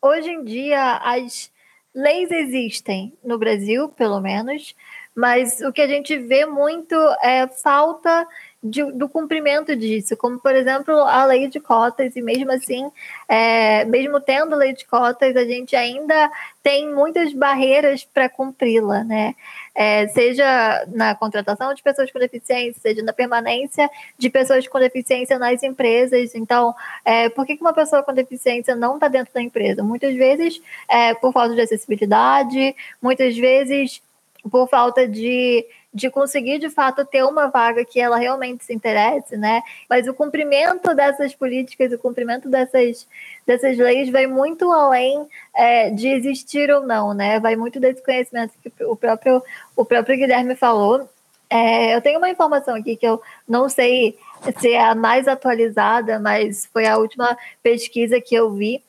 hoje 0.00 0.30
em 0.30 0.44
dia 0.44 0.96
as 0.98 1.50
leis 1.94 2.30
existem 2.30 3.12
no 3.24 3.38
Brasil, 3.38 3.88
pelo 3.88 4.20
menos, 4.20 4.74
mas 5.14 5.60
o 5.60 5.72
que 5.72 5.80
a 5.80 5.88
gente 5.88 6.16
vê 6.16 6.46
muito 6.46 6.94
é 7.22 7.48
falta 7.48 8.26
de, 8.62 8.82
do 8.92 9.08
cumprimento 9.08 9.76
disso, 9.76 10.16
como 10.16 10.38
por 10.40 10.54
exemplo 10.54 10.92
a 10.94 11.24
lei 11.24 11.46
de 11.46 11.60
cotas, 11.60 12.16
e 12.16 12.20
mesmo 12.20 12.50
assim, 12.50 12.90
é, 13.28 13.84
mesmo 13.84 14.20
tendo 14.20 14.56
lei 14.56 14.72
de 14.72 14.84
cotas, 14.84 15.36
a 15.36 15.44
gente 15.44 15.76
ainda 15.76 16.30
tem 16.62 16.92
muitas 16.92 17.32
barreiras 17.32 18.04
para 18.04 18.28
cumpri-la, 18.28 19.04
né? 19.04 19.34
É, 19.74 20.08
seja 20.08 20.84
na 20.88 21.14
contratação 21.14 21.72
de 21.72 21.82
pessoas 21.82 22.10
com 22.10 22.18
deficiência, 22.18 22.80
seja 22.80 23.00
na 23.02 23.12
permanência 23.12 23.88
de 24.18 24.28
pessoas 24.28 24.66
com 24.66 24.80
deficiência 24.80 25.38
nas 25.38 25.62
empresas. 25.62 26.34
Então, 26.34 26.74
é, 27.04 27.28
por 27.28 27.46
que 27.46 27.56
uma 27.60 27.72
pessoa 27.72 28.02
com 28.02 28.12
deficiência 28.12 28.74
não 28.74 28.94
está 28.94 29.06
dentro 29.06 29.32
da 29.32 29.40
empresa? 29.40 29.84
Muitas 29.84 30.16
vezes 30.16 30.60
é, 30.88 31.14
por 31.14 31.32
falta 31.32 31.54
de 31.54 31.60
acessibilidade, 31.60 32.74
muitas 33.00 33.36
vezes 33.36 34.02
por 34.50 34.68
falta 34.68 35.06
de 35.06 35.64
de 35.92 36.10
conseguir 36.10 36.58
de 36.58 36.68
fato 36.68 37.04
ter 37.04 37.24
uma 37.24 37.48
vaga 37.48 37.84
que 37.84 38.00
ela 38.00 38.18
realmente 38.18 38.64
se 38.64 38.74
interesse, 38.74 39.36
né? 39.36 39.62
Mas 39.88 40.06
o 40.06 40.14
cumprimento 40.14 40.94
dessas 40.94 41.34
políticas, 41.34 41.92
o 41.92 41.98
cumprimento 41.98 42.48
dessas, 42.48 43.06
dessas 43.46 43.76
leis 43.78 44.10
vai 44.10 44.26
muito 44.26 44.70
além 44.70 45.26
é, 45.54 45.90
de 45.90 46.08
existir 46.08 46.70
ou 46.70 46.86
não, 46.86 47.14
né? 47.14 47.40
Vai 47.40 47.56
muito 47.56 47.80
desse 47.80 48.02
conhecimento 48.02 48.52
que 48.62 48.84
o 48.84 48.94
próprio, 48.94 49.42
o 49.74 49.84
próprio 49.84 50.16
Guilherme 50.16 50.54
falou. 50.54 51.08
É, 51.50 51.94
eu 51.94 52.02
tenho 52.02 52.18
uma 52.18 52.28
informação 52.28 52.74
aqui 52.74 52.94
que 52.94 53.06
eu 53.06 53.22
não 53.48 53.68
sei 53.70 54.18
se 54.60 54.72
é 54.72 54.84
a 54.84 54.94
mais 54.94 55.26
atualizada, 55.26 56.18
mas 56.20 56.66
foi 56.66 56.86
a 56.86 56.98
última 56.98 57.36
pesquisa 57.62 58.20
que 58.20 58.34
eu 58.34 58.50
vi, 58.50 58.82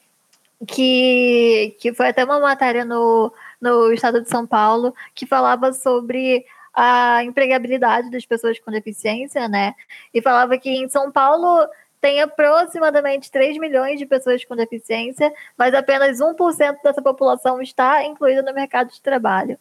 que, 0.67 1.77
que 1.79 1.93
foi 1.93 2.09
até 2.09 2.25
uma 2.25 2.39
matéria 2.39 2.83
no, 2.83 3.31
no 3.61 3.93
estado 3.93 4.21
de 4.21 4.29
São 4.29 4.45
Paulo, 4.45 4.93
que 5.15 5.25
falava 5.25 5.71
sobre 5.71 6.45
a 6.81 7.21
empregabilidade 7.25 8.09
das 8.09 8.25
pessoas 8.25 8.57
com 8.57 8.71
deficiência, 8.71 9.49
né? 9.49 9.75
E 10.13 10.21
falava 10.21 10.57
que 10.57 10.69
em 10.69 10.87
São 10.87 11.11
Paulo 11.11 11.67
tem 11.99 12.21
aproximadamente 12.21 13.29
3 13.29 13.57
milhões 13.57 13.99
de 13.99 14.05
pessoas 14.05 14.45
com 14.45 14.55
deficiência, 14.55 15.33
mas 15.57 15.73
apenas 15.73 16.19
1% 16.19 16.77
dessa 16.81 17.01
população 17.01 17.61
está 17.61 18.05
incluída 18.05 18.41
no 18.41 18.53
mercado 18.53 18.91
de 18.91 19.01
trabalho. 19.01 19.59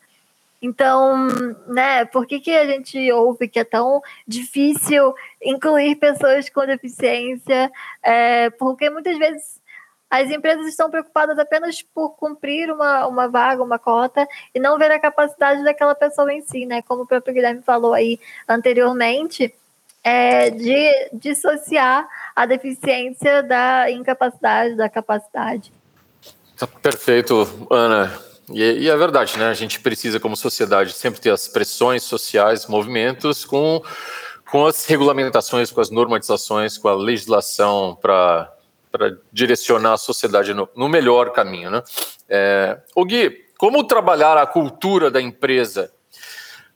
Então, 0.62 1.26
né, 1.66 2.04
por 2.04 2.24
que, 2.24 2.38
que 2.38 2.52
a 2.52 2.66
gente 2.66 3.10
ouve 3.10 3.48
que 3.48 3.58
é 3.58 3.64
tão 3.64 4.00
difícil 4.24 5.12
incluir 5.42 5.96
pessoas 5.96 6.48
com 6.48 6.64
deficiência? 6.66 7.68
É, 8.00 8.48
porque 8.50 8.88
muitas 8.90 9.18
vezes 9.18 9.60
as 10.10 10.30
empresas 10.30 10.66
estão 10.66 10.90
preocupadas 10.90 11.38
apenas 11.38 11.82
por 11.82 12.10
cumprir 12.10 12.70
uma, 12.70 13.06
uma 13.06 13.28
vaga, 13.28 13.62
uma 13.62 13.78
cota, 13.78 14.26
e 14.54 14.60
não 14.60 14.78
ver 14.78 14.90
a 14.90 14.98
capacidade 14.98 15.62
daquela 15.62 15.94
pessoa 15.94 16.32
em 16.32 16.40
si, 16.42 16.64
né? 16.64 16.82
Como 16.82 17.02
o 17.02 17.06
próprio 17.06 17.34
Guilherme 17.34 17.62
falou 17.62 17.92
aí 17.92 18.18
anteriormente, 18.48 19.54
é, 20.02 20.50
de 20.50 21.10
dissociar 21.12 22.08
a 22.34 22.46
deficiência 22.46 23.42
da 23.42 23.90
incapacidade, 23.90 24.74
da 24.74 24.88
capacidade. 24.88 25.72
Tá 26.56 26.66
perfeito, 26.66 27.68
Ana. 27.70 28.18
E, 28.50 28.62
e, 28.62 28.88
é 28.88 28.96
verdade, 28.96 29.38
né? 29.38 29.48
A 29.48 29.54
gente 29.54 29.80
precisa, 29.80 30.18
como 30.18 30.36
sociedade, 30.36 30.92
sempre 30.94 31.20
ter 31.20 31.30
as 31.30 31.46
pressões 31.46 32.02
sociais, 32.02 32.66
movimentos 32.66 33.44
com, 33.44 33.82
com 34.50 34.64
as 34.64 34.86
regulamentações, 34.86 35.70
com 35.70 35.80
as 35.80 35.90
normatizações, 35.90 36.78
com 36.78 36.88
a 36.88 36.94
legislação 36.94 37.96
para 38.00 38.50
direcionar 39.32 39.94
a 39.94 39.98
sociedade 39.98 40.52
no, 40.54 40.68
no 40.74 40.88
melhor 40.88 41.32
caminho, 41.32 41.70
né? 41.70 41.82
É, 42.28 42.78
o 42.94 43.04
Gui, 43.04 43.46
como 43.58 43.84
trabalhar 43.84 44.36
a 44.36 44.46
cultura 44.46 45.10
da 45.10 45.20
empresa 45.20 45.92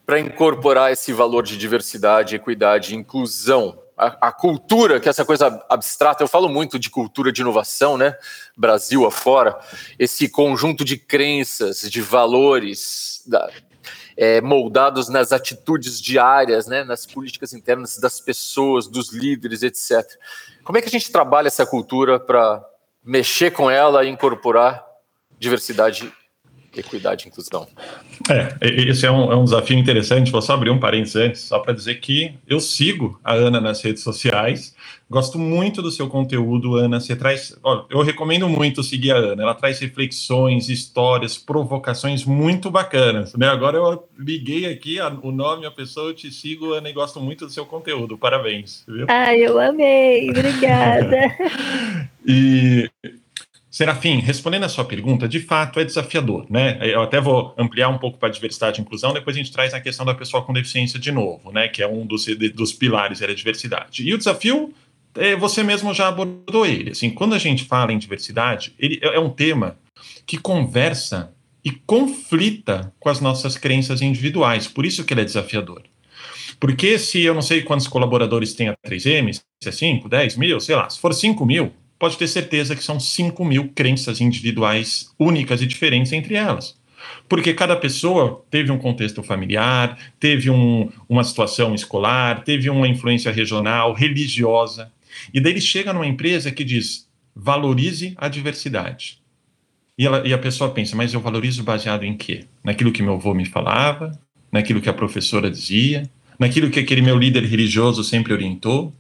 para 0.05 0.19
incorporar 0.19 0.93
esse 0.93 1.13
valor 1.13 1.45
de 1.45 1.57
diversidade, 1.57 2.35
equidade 2.35 2.93
e 2.93 2.97
inclusão 2.97 3.83
a, 3.97 4.29
a, 4.29 4.33
cultura, 4.33 4.99
que 4.99 5.09
é 5.09 5.11
essa 5.11 5.25
coisa 5.25 5.65
abstrata, 5.69 6.23
eu 6.23 6.29
falo 6.29 6.49
muito 6.49 6.79
de 6.79 6.91
cultura 6.91 7.31
de 7.31 7.43
inovação, 7.43 7.97
né? 7.97 8.17
Brasil 8.57 9.07
afora, 9.07 9.59
esse 9.99 10.29
conjunto 10.29 10.85
de 10.85 10.97
crenças, 10.97 11.81
de 11.81 12.01
valores 12.01 13.23
da, 13.27 13.51
é, 14.17 14.41
moldados 14.41 15.09
nas 15.09 15.33
atitudes 15.33 16.01
diárias, 16.01 16.67
né? 16.67 16.85
nas 16.85 17.07
políticas 17.07 17.53
internas 17.53 17.99
das 17.99 18.21
pessoas, 18.21 18.87
dos 18.87 19.13
líderes, 19.13 19.63
etc. 19.63 20.07
Como 20.65 20.79
é 20.79 20.83
que 20.83 20.89
a 20.89 20.91
gente 20.91 21.11
trabalha 21.11 21.49
essa 21.49 21.67
cultura 21.67 22.21
para 22.21 22.65
mexer 23.05 23.51
com 23.51 23.71
ela 23.71 24.05
e 24.05 24.09
incorporar 24.09 24.85
diversidade 25.39 26.13
equidade 26.77 27.25
e 27.25 27.29
inclusão. 27.29 27.67
É, 28.31 28.57
esse 28.61 29.07
é 29.07 29.11
um, 29.11 29.33
é 29.33 29.37
um, 29.37 29.45
desafio 29.45 29.79
interessante. 29.79 30.31
Vou 30.31 30.43
só 30.43 30.55
abrir 30.55 30.71
um 30.71 30.79
parênteses 30.79 31.17
antes, 31.17 31.41
só 31.43 31.59
para 31.59 31.73
dizer 31.73 31.97
que 31.97 32.35
eu 32.47 32.61
sigo 32.61 33.21
a 33.23 33.35
Ana 33.35 33.61
nas 33.61 33.83
redes 33.83 34.03
sociais. 34.03 34.75
Gosto 35.11 35.39
muito 35.39 35.83
do 35.83 35.91
seu 35.91 36.09
conteúdo, 36.09 36.77
Ana. 36.77 36.99
Você 36.99 37.15
traz. 37.15 37.55
Ó, 37.63 37.85
eu 37.91 38.01
recomendo 38.01 38.49
muito 38.49 38.83
seguir 38.83 39.13
a 39.13 39.17
Ana. 39.17 39.43
Ela 39.43 39.55
traz 39.55 39.79
reflexões, 39.79 40.71
histórias, 40.71 41.37
provocações 41.37 42.25
muito 42.25 42.71
bacanas. 42.71 43.35
Né? 43.35 43.47
Agora 43.47 43.77
eu 43.77 44.09
liguei 44.19 44.65
aqui 44.65 44.99
a, 44.99 45.09
o 45.09 45.31
nome, 45.31 45.67
a 45.67 45.71
pessoa, 45.71 46.09
eu 46.09 46.15
te 46.15 46.33
sigo, 46.33 46.73
Ana, 46.73 46.89
e 46.89 46.95
gosto 46.95 47.21
muito 47.21 47.45
do 47.45 47.53
seu 47.53 47.67
conteúdo. 47.67 48.17
Parabéns. 48.17 48.85
Viu? 48.89 49.05
Ah, 49.09 49.37
eu 49.37 49.61
amei. 49.61 50.31
Obrigada. 50.31 51.19
e 52.27 52.91
Serafim, 53.73 54.19
respondendo 54.19 54.65
a 54.65 54.69
sua 54.69 54.85
pergunta, 54.85 55.27
de 55.27 55.41
fato 55.41 55.81
é 55.81 55.85
desafiador, 55.85 56.45
né? 56.51 56.79
Eu 56.83 57.01
até 57.01 57.19
vou 57.19 57.55
ampliar 57.57 57.89
um 57.89 57.97
pouco 57.97 58.19
para 58.19 58.29
a 58.29 58.31
diversidade 58.31 58.79
e 58.79 58.83
inclusão, 58.83 59.15
depois 59.15 59.35
a 59.35 59.39
gente 59.39 59.51
traz 59.51 59.73
a 59.73 59.81
questão 59.81 60.05
da 60.05 60.15
pessoa 60.15 60.43
com 60.43 60.53
deficiência 60.53 60.99
de 60.99 61.11
novo, 61.11 61.51
né? 61.51 61.69
Que 61.69 61.83
é 61.83 61.89
um 61.89 62.05
dos, 62.05 62.27
dos 62.55 62.75
pilares 62.75 63.21
da 63.21 63.27
diversidade. 63.29 64.07
E 64.07 64.13
o 64.13 64.19
desafio, 64.19 64.75
é, 65.15 65.35
você 65.37 65.63
mesmo 65.63 65.95
já 65.95 66.09
abordou 66.09 66.67
ele. 66.67 66.91
Assim, 66.91 67.09
quando 67.09 67.35
a 67.35 67.39
gente 67.39 67.65
fala 67.65 67.95
em 67.95 67.99
diversidade, 67.99 68.75
ele 68.79 69.01
é, 69.01 69.17
é 69.17 69.19
um 69.19 69.31
tema 69.31 69.79
que 70.27 70.37
conversa 70.37 71.33
e 71.65 71.71
conflita 71.71 72.93
com 73.01 73.09
as 73.09 73.23
nossas 73.23 73.57
crenças 73.57 74.03
individuais, 74.03 74.69
por 74.69 74.85
isso 74.85 75.03
que 75.03 75.15
ele 75.15 75.23
é 75.23 75.25
desafiador. 75.25 75.83
Porque 76.61 76.99
se 76.99 77.23
eu 77.23 77.33
não 77.33 77.41
sei 77.41 77.63
quantos 77.63 77.89
colaboradores 77.89 78.53
tem 78.53 78.69
a 78.69 78.75
3M, 78.87 79.33
se 79.33 79.43
é 79.67 79.73
5, 79.73 80.11
10 80.11 80.37
mil, 80.37 80.61
sei 80.61 80.77
lá, 80.77 80.91
se 80.91 81.01
for 81.01 81.15
5 81.15 81.47
mil, 81.47 81.73
pode 82.03 82.19
ter 82.19 82.27
certeza 82.27 82.75
que 82.75 82.83
são 82.83 82.99
5 82.99 83.45
mil 83.45 83.69
crenças 83.69 84.21
individuais 84.21 85.15
únicas 85.17 85.63
e 85.63 85.67
diferentes 85.67 86.11
entre 86.11 86.35
elas. 86.35 86.77
Porque 87.29 87.55
cada 87.55 87.77
pessoa 87.77 88.45
teve 88.51 88.73
um 88.73 88.77
contexto 88.77 89.23
familiar, 89.23 89.97
teve 90.19 90.51
um, 90.51 90.91
uma 91.09 91.23
situação 91.23 91.77
escolar, 91.77 92.43
teve 92.43 92.69
uma 92.69 92.89
influência 92.89 93.31
regional, 93.31 93.93
religiosa. 93.93 94.91
E 95.33 95.41
daí 95.41 95.53
ele 95.53 95.61
chega 95.61 95.93
numa 95.93 96.05
empresa 96.05 96.51
que 96.51 96.65
diz: 96.65 97.09
valorize 97.37 98.15
a 98.17 98.27
diversidade. 98.27 99.21
E, 99.97 100.05
ela, 100.05 100.27
e 100.27 100.35
a 100.35 100.39
pessoa 100.39 100.73
pensa: 100.73 100.97
mas 100.97 101.15
eu 101.15 101.21
valorizo 101.21 101.63
baseado 101.63 102.03
em 102.03 102.17
quê? 102.17 102.47
Naquilo 102.65 102.91
que 102.91 103.01
meu 103.01 103.15
avô 103.15 103.33
me 103.33 103.45
falava, 103.45 104.19
naquilo 104.51 104.81
que 104.81 104.89
a 104.89 104.93
professora 104.93 105.49
dizia, 105.49 106.11
naquilo 106.37 106.69
que 106.69 106.81
aquele 106.81 107.01
meu 107.01 107.17
líder 107.17 107.45
religioso 107.45 108.03
sempre 108.03 108.33
orientou. 108.33 108.93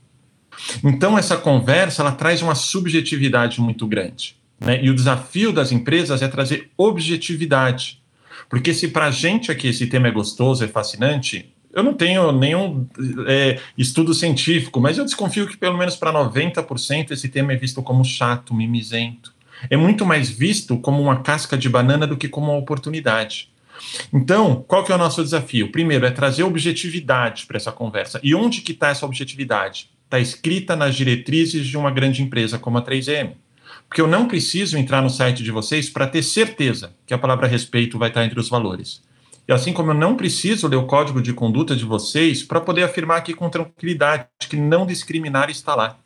Então, 0.84 1.18
essa 1.18 1.36
conversa 1.36 2.02
ela 2.02 2.12
traz 2.12 2.42
uma 2.42 2.54
subjetividade 2.54 3.60
muito 3.60 3.86
grande. 3.86 4.36
Né? 4.60 4.82
E 4.82 4.90
o 4.90 4.94
desafio 4.94 5.52
das 5.52 5.72
empresas 5.72 6.22
é 6.22 6.28
trazer 6.28 6.70
objetividade. 6.76 8.00
Porque 8.48 8.72
se 8.72 8.88
para 8.88 9.06
a 9.06 9.10
gente 9.10 9.50
aqui 9.50 9.68
esse 9.68 9.86
tema 9.86 10.08
é 10.08 10.10
gostoso, 10.10 10.64
é 10.64 10.68
fascinante, 10.68 11.52
eu 11.72 11.82
não 11.82 11.94
tenho 11.94 12.32
nenhum 12.32 12.86
é, 13.26 13.58
estudo 13.78 14.12
científico, 14.12 14.78
mas 14.80 14.98
eu 14.98 15.04
desconfio 15.04 15.46
que 15.46 15.56
pelo 15.56 15.78
menos 15.78 15.96
para 15.96 16.12
90% 16.12 17.10
esse 17.10 17.28
tema 17.28 17.52
é 17.54 17.56
visto 17.56 17.82
como 17.82 18.04
chato, 18.04 18.54
mimizento. 18.54 19.32
É 19.70 19.76
muito 19.76 20.04
mais 20.04 20.28
visto 20.28 20.76
como 20.78 21.00
uma 21.00 21.22
casca 21.22 21.56
de 21.56 21.68
banana 21.68 22.06
do 22.06 22.16
que 22.16 22.28
como 22.28 22.52
uma 22.52 22.58
oportunidade. 22.58 23.48
Então, 24.12 24.62
qual 24.68 24.84
que 24.84 24.92
é 24.92 24.94
o 24.94 24.98
nosso 24.98 25.22
desafio? 25.22 25.72
Primeiro, 25.72 26.04
é 26.04 26.10
trazer 26.10 26.42
objetividade 26.42 27.46
para 27.46 27.56
essa 27.56 27.72
conversa. 27.72 28.20
E 28.22 28.34
onde 28.34 28.60
que 28.60 28.72
está 28.72 28.88
essa 28.88 29.06
objetividade? 29.06 29.88
Está 30.12 30.20
escrita 30.20 30.76
nas 30.76 30.94
diretrizes 30.94 31.66
de 31.66 31.78
uma 31.78 31.90
grande 31.90 32.22
empresa 32.22 32.58
como 32.58 32.76
a 32.76 32.82
3M. 32.82 33.30
Porque 33.88 34.00
eu 34.00 34.06
não 34.06 34.28
preciso 34.28 34.76
entrar 34.76 35.00
no 35.00 35.08
site 35.08 35.42
de 35.42 35.50
vocês 35.50 35.88
para 35.88 36.06
ter 36.06 36.22
certeza 36.22 36.92
que 37.06 37.14
a 37.14 37.18
palavra 37.18 37.46
respeito 37.46 37.98
vai 37.98 38.10
estar 38.10 38.22
entre 38.22 38.38
os 38.38 38.50
valores. 38.50 39.02
E 39.48 39.52
assim 39.52 39.72
como 39.72 39.90
eu 39.90 39.94
não 39.94 40.14
preciso 40.14 40.68
ler 40.68 40.76
o 40.76 40.86
código 40.86 41.22
de 41.22 41.32
conduta 41.32 41.74
de 41.74 41.86
vocês 41.86 42.42
para 42.42 42.60
poder 42.60 42.82
afirmar 42.82 43.18
aqui 43.18 43.32
com 43.32 43.48
tranquilidade 43.48 44.26
que 44.38 44.56
não 44.56 44.84
discriminar 44.84 45.48
está 45.48 45.74
lá. 45.74 45.98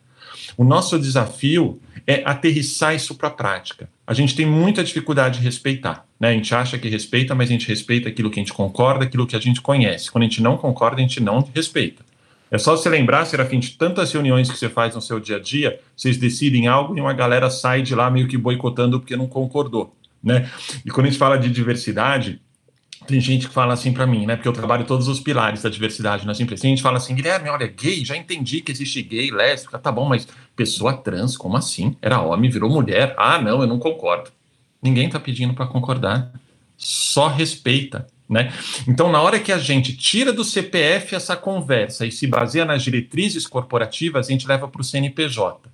O 0.57 0.63
nosso 0.63 0.99
desafio 1.01 1.81
é 2.07 2.23
aterrissar 2.25 2.95
isso 2.95 3.17
para 3.17 3.27
a 3.27 3.33
prática. 3.33 3.89
A 4.07 4.15
gente 4.15 4.37
tem 4.37 4.47
muita 4.47 4.85
dificuldade 4.85 5.41
de 5.41 5.45
respeitar. 5.45 6.07
Né? 6.21 6.29
A 6.29 6.33
gente 6.33 6.55
acha 6.55 6.79
que 6.79 6.89
respeita, 6.89 7.35
mas 7.35 7.49
a 7.49 7.53
gente 7.53 7.67
respeita 7.67 8.09
aquilo 8.09 8.31
que 8.31 8.39
a 8.39 8.43
gente 8.43 8.53
concorda, 8.53 9.05
aquilo 9.05 9.27
que 9.27 9.35
a 9.35 9.41
gente 9.41 9.61
conhece. 9.61 10.13
Quando 10.13 10.23
a 10.23 10.27
gente 10.29 10.41
não 10.41 10.57
concorda, 10.57 10.99
a 10.99 11.01
gente 11.01 11.21
não 11.21 11.41
respeita. 11.53 12.06
É 12.51 12.59
só 12.59 12.77
você 12.77 12.89
lembrar, 12.89 13.25
Serafim, 13.25 13.59
de 13.59 13.73
tantas 13.73 14.13
reuniões 14.13 14.51
que 14.51 14.57
você 14.57 14.69
faz 14.69 14.95
no 14.95 15.03
seu 15.03 15.19
dia 15.19 15.37
a 15.37 15.41
dia, 15.41 15.81
vocês 15.97 16.17
decidem 16.17 16.69
algo 16.69 16.97
e 16.97 17.01
uma 17.01 17.13
galera 17.13 17.51
sai 17.51 17.83
de 17.83 17.95
lá 17.95 18.11
meio 18.11 18.29
que 18.29 18.39
boicotando 18.39 19.01
porque 19.01 19.17
não 19.17 19.27
concordou, 19.27 19.97
né? 20.23 20.49
E 20.85 20.91
quando 20.91 21.07
a 21.07 21.11
gente 21.11 21.19
fala 21.19 21.37
de 21.37 21.51
diversidade, 21.51 22.41
tem 23.07 23.21
gente 23.21 23.49
que 23.49 23.55
fala 23.55 23.75
assim 23.75 23.93
para 23.93 24.07
mim, 24.07 24.27
né? 24.27 24.37
Porque 24.37 24.49
eu 24.49 24.53
trabalho 24.53 24.85
todos 24.85 25.09
os 25.09 25.21
pilares 25.21 25.63
da 25.63 25.69
diversidade 25.69 26.27
nas 26.27 26.41
empresas. 26.41 26.63
Tem 26.63 26.71
gente 26.71 26.79
que 26.79 26.83
fala 26.83 26.99
assim, 26.99 27.15
Guilherme, 27.15 27.49
olha, 27.49 27.67
gay, 27.67 28.05
já 28.05 28.17
entendi 28.17 28.61
que 28.61 28.73
existe 28.73 29.03
gay, 29.03 29.31
lésbica, 29.31 29.79
tá 29.79 29.91
bom, 29.91 30.09
mas 30.09 30.27
pessoa 30.55 30.97
trans, 30.97 31.37
como 31.37 31.57
assim? 31.57 31.97
Era 32.01 32.21
homem, 32.21 32.51
virou 32.51 32.71
mulher. 32.71 33.15
Ah, 33.17 33.41
não, 33.41 33.61
eu 33.61 33.67
não 33.67 33.79
concordo. 33.79 34.31
Ninguém 34.83 35.09
tá 35.09 35.19
pedindo 35.19 35.55
para 35.55 35.67
concordar. 35.67 36.33
Só 36.77 37.29
respeita. 37.29 38.07
Né? 38.29 38.53
Então, 38.89 39.11
na 39.11 39.23
hora 39.23 39.39
que 39.39 39.53
a 39.53 39.59
gente 39.59 39.97
tira 39.97 40.33
do 40.33 40.43
CPF 40.43 41.15
essa 41.15 41.37
conversa 41.37 42.05
e 42.05 42.11
se 42.11 42.27
baseia 42.27 42.65
nas 42.65 42.83
diretrizes 42.83 43.47
corporativas, 43.47 44.29
a 44.29 44.33
gente 44.33 44.49
leva 44.49 44.67
para 44.67 44.81
o 44.81 44.85
CNPJ. 44.85 45.71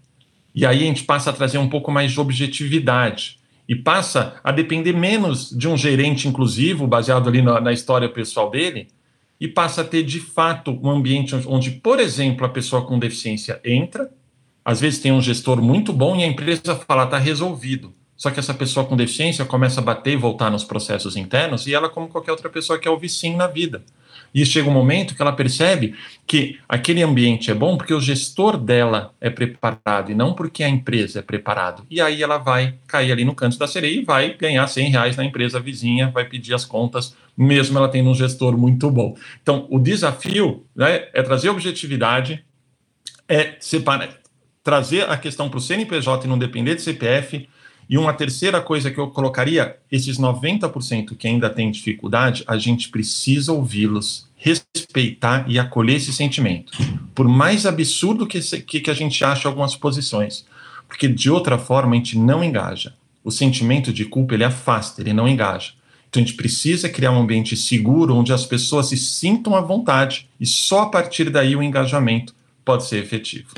E 0.54 0.66
aí 0.66 0.82
a 0.82 0.86
gente 0.86 1.04
passa 1.04 1.30
a 1.30 1.32
trazer 1.32 1.56
um 1.58 1.68
pouco 1.68 1.90
mais 1.90 2.12
de 2.12 2.20
objetividade 2.20 3.38
e 3.66 3.74
passa 3.74 4.34
a 4.44 4.52
depender 4.52 4.92
menos 4.92 5.50
de 5.50 5.66
um 5.66 5.76
gerente 5.76 6.28
inclusivo, 6.28 6.86
baseado 6.86 7.28
ali 7.28 7.40
na, 7.40 7.60
na 7.60 7.72
história 7.72 8.08
pessoal 8.08 8.50
dele, 8.50 8.88
e 9.40 9.48
passa 9.48 9.80
a 9.80 9.84
ter 9.84 10.02
de 10.02 10.20
fato 10.20 10.78
um 10.82 10.90
ambiente 10.90 11.34
onde, 11.46 11.70
por 11.70 11.98
exemplo, 11.98 12.44
a 12.44 12.50
pessoa 12.50 12.84
com 12.84 12.98
deficiência 12.98 13.60
entra, 13.64 14.10
às 14.64 14.80
vezes 14.80 15.00
tem 15.00 15.10
um 15.10 15.20
gestor 15.20 15.60
muito 15.60 15.92
bom 15.92 16.16
e 16.16 16.22
a 16.22 16.26
empresa 16.26 16.76
fala, 16.76 17.04
está 17.04 17.18
resolvido. 17.18 17.94
Só 18.16 18.30
que 18.30 18.38
essa 18.38 18.54
pessoa 18.54 18.86
com 18.86 18.96
deficiência 18.96 19.44
começa 19.44 19.80
a 19.80 19.84
bater 19.84 20.12
e 20.12 20.16
voltar 20.16 20.50
nos 20.50 20.64
processos 20.64 21.16
internos 21.16 21.66
e 21.66 21.74
ela, 21.74 21.88
como 21.88 22.08
qualquer 22.08 22.30
outra 22.30 22.48
pessoa, 22.48 22.78
quer 22.78 22.90
ouvir 22.90 23.08
sim 23.08 23.34
na 23.34 23.46
vida. 23.46 23.82
E 24.34 24.46
chega 24.46 24.68
um 24.68 24.72
momento 24.72 25.14
que 25.14 25.20
ela 25.20 25.32
percebe 25.32 25.94
que 26.26 26.58
aquele 26.68 27.02
ambiente 27.02 27.50
é 27.50 27.54
bom 27.54 27.76
porque 27.76 27.92
o 27.92 28.00
gestor 28.00 28.56
dela 28.56 29.12
é 29.20 29.28
preparado 29.28 30.10
e 30.10 30.14
não 30.14 30.32
porque 30.32 30.62
a 30.62 30.68
empresa 30.68 31.18
é 31.18 31.22
preparado. 31.22 31.84
E 31.90 32.00
aí 32.00 32.22
ela 32.22 32.38
vai 32.38 32.74
cair 32.86 33.12
ali 33.12 33.24
no 33.24 33.34
canto 33.34 33.58
da 33.58 33.66
sereia 33.66 34.00
e 34.00 34.04
vai 34.04 34.34
ganhar 34.34 34.66
100 34.66 34.90
reais 34.90 35.16
na 35.16 35.24
empresa 35.24 35.60
vizinha, 35.60 36.10
vai 36.10 36.24
pedir 36.24 36.54
as 36.54 36.64
contas, 36.64 37.14
mesmo 37.36 37.76
ela 37.76 37.88
tendo 37.88 38.08
um 38.08 38.14
gestor 38.14 38.56
muito 38.56 38.90
bom. 38.90 39.16
Então, 39.42 39.66
o 39.70 39.78
desafio 39.78 40.64
né, 40.74 41.08
é 41.12 41.22
trazer 41.22 41.50
objetividade, 41.50 42.42
é 43.28 43.56
separar, 43.60 44.16
trazer 44.64 45.10
a 45.10 45.16
questão 45.16 45.48
para 45.48 45.58
o 45.58 45.60
CNPJ 45.60 46.24
e 46.24 46.28
não 46.28 46.38
depender 46.38 46.74
de 46.74 46.82
CPF, 46.82 47.48
E 47.88 47.98
uma 47.98 48.12
terceira 48.12 48.60
coisa 48.60 48.90
que 48.90 48.98
eu 48.98 49.08
colocaria, 49.08 49.76
esses 49.90 50.18
90% 50.18 51.16
que 51.16 51.26
ainda 51.26 51.50
têm 51.50 51.70
dificuldade, 51.70 52.44
a 52.46 52.56
gente 52.56 52.88
precisa 52.88 53.52
ouvi-los, 53.52 54.26
respeitar 54.36 55.44
e 55.48 55.58
acolher 55.58 55.96
esse 55.96 56.12
sentimento. 56.12 56.72
Por 57.14 57.28
mais 57.28 57.66
absurdo 57.66 58.26
que, 58.26 58.40
que, 58.62 58.80
que 58.80 58.90
a 58.90 58.94
gente 58.94 59.24
ache 59.24 59.46
algumas 59.46 59.76
posições. 59.76 60.44
Porque 60.88 61.08
de 61.08 61.30
outra 61.30 61.58
forma 61.58 61.94
a 61.94 61.96
gente 61.96 62.18
não 62.18 62.42
engaja. 62.42 62.94
O 63.24 63.30
sentimento 63.30 63.92
de 63.92 64.04
culpa 64.04 64.34
ele 64.34 64.44
afasta, 64.44 65.00
ele 65.00 65.12
não 65.12 65.28
engaja. 65.28 65.72
Então 66.08 66.22
a 66.22 66.26
gente 66.26 66.36
precisa 66.36 66.88
criar 66.88 67.12
um 67.12 67.22
ambiente 67.22 67.56
seguro 67.56 68.14
onde 68.14 68.32
as 68.32 68.44
pessoas 68.44 68.88
se 68.88 68.96
sintam 68.96 69.54
à 69.54 69.60
vontade 69.60 70.28
e 70.38 70.44
só 70.44 70.82
a 70.82 70.86
partir 70.90 71.30
daí 71.30 71.56
o 71.56 71.62
engajamento 71.62 72.34
pode 72.64 72.84
ser 72.84 72.98
efetivo. 72.98 73.48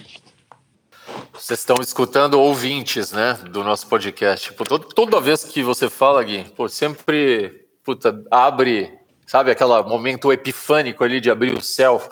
Vocês 1.45 1.61
estão 1.61 1.77
escutando 1.79 2.41
ouvintes, 2.41 3.13
né, 3.13 3.39
do 3.51 3.63
nosso 3.63 3.87
podcast. 3.87 4.47
Tipo, 4.47 4.65
todo, 4.65 4.87
toda 4.87 5.21
vez 5.21 5.45
que 5.45 5.63
você 5.63 5.91
fala, 5.91 6.25
Gui, 6.25 6.43
pô, 6.57 6.71
sempre 6.71 7.67
puta, 7.85 8.19
abre, 8.31 8.91
sabe, 9.27 9.51
aquele 9.51 9.83
momento 9.83 10.33
epifânico 10.33 11.05
ali 11.05 11.21
de 11.21 11.31
abrir 11.31 11.53
o 11.53 11.61
céu. 11.61 12.03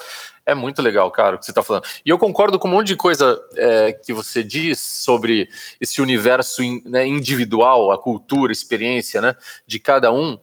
É 0.44 0.54
muito 0.54 0.82
legal, 0.82 1.10
cara, 1.10 1.36
o 1.36 1.38
que 1.38 1.46
você 1.46 1.50
está 1.50 1.62
falando. 1.62 1.86
E 2.04 2.10
eu 2.10 2.18
concordo 2.18 2.58
com 2.58 2.68
um 2.68 2.72
monte 2.72 2.88
de 2.88 2.96
coisa 2.96 3.40
é, 3.56 3.94
que 3.94 4.12
você 4.12 4.44
diz 4.44 4.78
sobre 4.78 5.48
esse 5.80 6.02
universo 6.02 6.62
in, 6.62 6.82
né, 6.84 7.06
individual, 7.06 7.90
a 7.90 7.96
cultura, 7.96 8.50
a 8.50 8.52
experiência 8.52 9.22
né, 9.22 9.34
de 9.66 9.78
cada 9.78 10.12
um. 10.12 10.38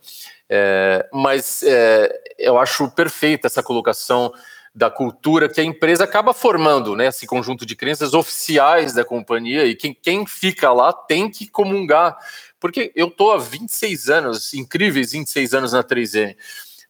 É, 0.49 1.07
mas 1.13 1.61
é, 1.61 2.11
eu 2.39 2.57
acho 2.57 2.89
perfeita 2.89 3.45
essa 3.45 3.61
colocação 3.61 4.33
da 4.73 4.89
cultura 4.89 5.49
que 5.49 5.59
a 5.59 5.63
empresa 5.63 6.03
acaba 6.03 6.33
formando, 6.33 6.95
né? 6.95 7.07
Esse 7.07 7.25
conjunto 7.25 7.65
de 7.65 7.75
crenças 7.75 8.13
oficiais 8.13 8.93
da 8.93 9.03
companhia 9.03 9.65
e 9.65 9.75
quem, 9.75 9.93
quem 9.93 10.25
fica 10.25 10.71
lá 10.71 10.93
tem 10.93 11.29
que 11.29 11.47
comungar. 11.47 12.17
Porque 12.59 12.91
eu 12.95 13.09
tô 13.09 13.31
há 13.31 13.37
26 13.37 14.09
anos, 14.09 14.53
incríveis 14.53 15.11
26 15.11 15.53
anos 15.53 15.73
na 15.73 15.83
3M. 15.83 16.35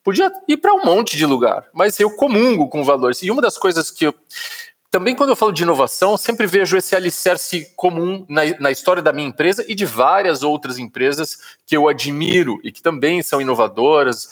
Podia 0.04 0.32
ir 0.48 0.58
para 0.58 0.74
um 0.74 0.84
monte 0.84 1.18
de 1.18 1.26
lugar, 1.26 1.68
mas 1.74 2.00
eu 2.00 2.10
comungo 2.12 2.68
com 2.68 2.84
valores. 2.84 3.22
E 3.22 3.30
uma 3.30 3.42
das 3.42 3.58
coisas 3.58 3.92
que 3.92 4.08
eu. 4.08 4.16
Também, 4.92 5.16
quando 5.16 5.30
eu 5.30 5.36
falo 5.36 5.52
de 5.52 5.62
inovação, 5.62 6.18
sempre 6.18 6.48
vejo 6.48 6.76
esse 6.76 6.96
alicerce 6.96 7.72
comum 7.76 8.26
na, 8.28 8.42
na 8.60 8.72
história 8.72 9.04
da 9.04 9.14
minha 9.14 9.28
empresa 9.28 9.64
e 9.68 9.76
de 9.76 9.86
várias 9.86 10.42
outras 10.42 10.80
empresas 10.80 11.38
que 11.64 11.78
eu 11.78 11.88
admiro 11.88 12.60
e 12.64 12.72
que 12.72 12.82
também 12.82 13.22
são 13.22 13.40
inovadoras, 13.40 14.30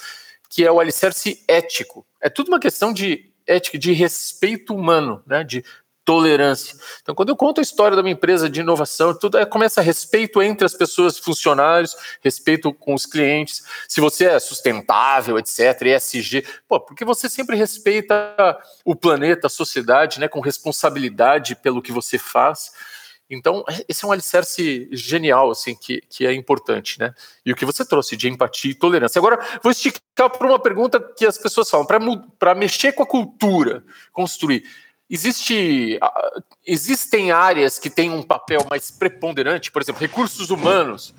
que 0.50 0.66
é 0.66 0.72
o 0.72 0.80
alicerce 0.80 1.44
ético. 1.48 2.04
É 2.20 2.27
tudo 2.27 2.48
uma 2.48 2.60
questão 2.60 2.92
de 2.92 3.30
ética, 3.48 3.77
de 3.77 3.94
respeito 3.94 4.75
humano, 4.75 5.24
né? 5.25 5.44
de 5.44 5.63
tolerância. 6.08 6.74
Então, 7.01 7.13
quando 7.13 7.30
eu 7.30 7.36
conto 7.36 7.60
a 7.60 7.62
história 7.62 7.98
da 7.98 8.01
minha 8.01 8.13
empresa 8.13 8.50
de 8.50 8.62
inovação, 8.62 9.13
tudo 9.13 9.38
é, 9.38 9.46
começa 9.46 9.82
respeito 9.82 10.42
entre 10.42 10.66
as 10.66 10.74
pessoas, 10.74 11.20
funcionários, 11.20 11.98
respeito 12.22 12.74
com 12.74 12.94
os 12.94 13.06
clientes. 13.06 13.62
Se 13.89 14.00
você 14.00 14.24
é 14.24 14.39
sustentável, 14.39 15.38
etc., 15.38 15.82
ESG, 15.82 16.46
pô, 16.66 16.80
porque 16.80 17.04
você 17.04 17.27
sempre 17.27 17.58
respeita 17.58 18.58
o 18.86 18.96
planeta, 18.96 19.48
a 19.48 19.50
sociedade, 19.50 20.18
né, 20.18 20.30
com 20.30 20.39
responsabilidade 20.39 21.58
pelo 21.58 21.82
que 21.82 21.92
você 21.92 22.18
faz. 22.18 22.72
Então, 23.29 23.63
esse 23.89 24.05
é 24.05 24.07
um 24.07 24.12
alicerce 24.12 24.88
genial, 24.91 25.51
assim, 25.51 25.75
que, 25.75 26.01
que 26.10 26.25
é 26.25 26.34
importante, 26.34 26.98
né? 26.98 27.13
E 27.46 27.51
o 27.51 27.55
que 27.55 27.65
você 27.65 27.84
trouxe 27.84 28.15
de 28.15 28.29
empatia 28.29 28.72
e 28.72 28.75
tolerância. 28.75 29.19
Agora, 29.19 29.38
vou 29.62 29.72
esticar 29.72 30.29
para 30.29 30.48
uma 30.48 30.60
pergunta 30.60 31.00
que 31.00 31.25
as 31.25 31.38
pessoas 31.38 31.69
falam, 31.69 31.86
para 31.86 32.55
mexer 32.55 32.93
com 32.93 33.03
a 33.03 33.07
cultura, 33.07 33.84
construir. 34.13 34.63
Existe, 35.10 36.00
existem 36.65 37.31
áreas 37.31 37.79
que 37.79 37.89
têm 37.89 38.12
um 38.12 38.24
papel 38.24 38.65
mais 38.69 38.91
preponderante, 38.91 39.72
por 39.72 39.81
exemplo, 39.81 40.01
recursos 40.01 40.50
humanos, 40.50 41.13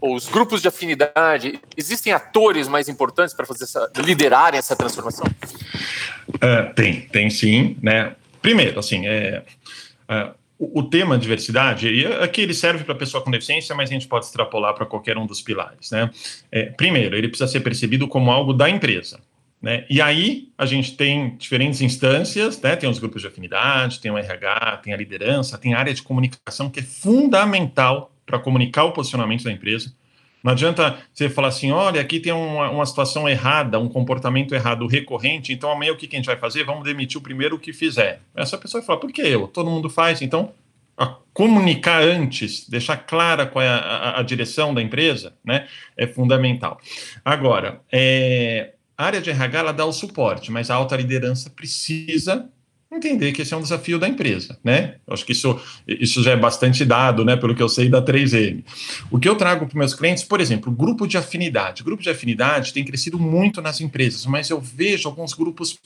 ou 0.00 0.14
os 0.14 0.28
grupos 0.28 0.62
de 0.62 0.68
afinidade, 0.68 1.60
existem 1.76 2.12
atores 2.12 2.68
mais 2.68 2.88
importantes 2.88 3.34
para 3.34 3.44
fazer 3.44 3.64
essa, 3.64 3.90
liderar 3.96 4.54
essa 4.54 4.76
transformação? 4.76 5.26
Uh, 6.28 6.72
tem, 6.74 7.00
tem 7.08 7.30
sim, 7.30 7.76
né? 7.82 8.14
Primeiro, 8.40 8.78
assim, 8.78 9.06
é, 9.06 9.44
uh, 10.08 10.34
o, 10.58 10.82
tema 10.82 11.16
diversidade, 11.16 11.88
e 11.88 12.04
aqui 12.04 12.40
ele 12.40 12.52
serve 12.52 12.82
para 12.82 12.94
pessoa 12.94 13.22
com 13.22 13.30
deficiência, 13.30 13.74
mas 13.76 13.88
a 13.90 13.92
gente 13.92 14.08
pode 14.08 14.24
extrapolar 14.24 14.74
para 14.74 14.84
qualquer 14.84 15.16
um 15.16 15.24
dos 15.24 15.40
pilares, 15.40 15.92
né? 15.92 16.10
É, 16.50 16.64
primeiro, 16.64 17.16
ele 17.16 17.28
precisa 17.28 17.48
ser 17.48 17.60
percebido 17.60 18.08
como 18.08 18.30
algo 18.32 18.52
da 18.52 18.68
empresa, 18.68 19.20
né? 19.62 19.86
E 19.88 20.00
aí 20.00 20.48
a 20.58 20.66
gente 20.66 20.96
tem 20.96 21.36
diferentes 21.36 21.80
instâncias, 21.80 22.60
né? 22.60 22.74
Tem 22.74 22.90
os 22.90 22.98
grupos 22.98 23.22
de 23.22 23.28
afinidade, 23.28 24.00
tem 24.00 24.10
o 24.10 24.18
RH, 24.18 24.80
tem 24.82 24.92
a 24.92 24.96
liderança, 24.96 25.56
tem 25.56 25.74
a 25.74 25.78
área 25.78 25.94
de 25.94 26.02
comunicação 26.02 26.68
que 26.68 26.80
é 26.80 26.82
fundamental 26.82 28.12
para 28.26 28.38
comunicar 28.40 28.84
o 28.84 28.92
posicionamento 28.92 29.44
da 29.44 29.52
empresa. 29.52 29.92
Não 30.42 30.52
adianta 30.52 30.98
você 31.12 31.28
falar 31.28 31.48
assim, 31.48 31.70
olha, 31.70 32.00
aqui 32.00 32.20
tem 32.20 32.32
uma, 32.32 32.70
uma 32.70 32.86
situação 32.86 33.28
errada, 33.28 33.78
um 33.78 33.88
comportamento 33.88 34.54
errado 34.54 34.86
recorrente, 34.86 35.52
então 35.52 35.70
amanhã 35.70 35.92
o 35.92 35.96
que, 35.96 36.06
a 36.06 36.16
gente 36.16 36.26
vai 36.26 36.36
fazer? 36.36 36.64
Vamos 36.64 36.84
demitir 36.84 37.18
o 37.18 37.22
primeiro 37.22 37.58
que 37.58 37.72
fizer. 37.72 38.20
Essa 38.34 38.56
pessoa 38.56 38.80
vai 38.80 38.86
falar, 38.86 39.00
por 39.00 39.12
que 39.12 39.22
eu? 39.22 39.48
Todo 39.48 39.70
mundo 39.70 39.90
faz, 39.90 40.22
então 40.22 40.52
comunicar 41.32 42.02
antes, 42.02 42.68
deixar 42.68 42.96
clara 42.96 43.46
qual 43.46 43.64
é 43.64 43.68
a, 43.68 43.76
a, 43.76 44.20
a, 44.20 44.22
direção 44.24 44.74
da 44.74 44.82
empresa, 44.82 45.32
né, 45.44 45.68
é 45.96 46.04
fundamental. 46.04 46.80
Agora, 47.24 47.80
é, 47.92 48.72
a 48.96 49.04
área 49.04 49.20
de 49.20 49.30
RH 49.30 49.58
ela 49.60 49.72
dá 49.72 49.84
o 49.84 49.92
suporte, 49.92 50.50
mas 50.50 50.68
a 50.68 50.74
alta 50.74 50.96
liderança 50.96 51.48
precisa 51.48 52.50
entender 52.96 53.32
que 53.32 53.42
esse 53.42 53.52
é 53.52 53.56
um 53.56 53.62
desafio 53.62 53.98
da 53.98 54.08
empresa, 54.08 54.58
né? 54.64 54.96
Eu 55.06 55.14
acho 55.14 55.24
que 55.24 55.32
isso, 55.32 55.60
isso 55.86 56.22
já 56.22 56.32
é 56.32 56.36
bastante 56.36 56.84
dado, 56.84 57.24
né, 57.24 57.36
pelo 57.36 57.54
que 57.54 57.62
eu 57.62 57.68
sei 57.68 57.88
da 57.88 58.02
3M. 58.02 58.64
O 59.10 59.18
que 59.18 59.28
eu 59.28 59.36
trago 59.36 59.66
para 59.66 59.78
meus 59.78 59.94
clientes, 59.94 60.24
por 60.24 60.40
exemplo, 60.40 60.72
grupo 60.72 61.06
de 61.06 61.18
afinidade. 61.18 61.82
Grupo 61.82 62.02
de 62.02 62.08
afinidade 62.08 62.72
tem 62.72 62.84
crescido 62.84 63.18
muito 63.18 63.60
nas 63.60 63.80
empresas, 63.80 64.24
mas 64.26 64.48
eu 64.48 64.60
vejo 64.60 65.08
alguns 65.08 65.34
grupos 65.34 65.78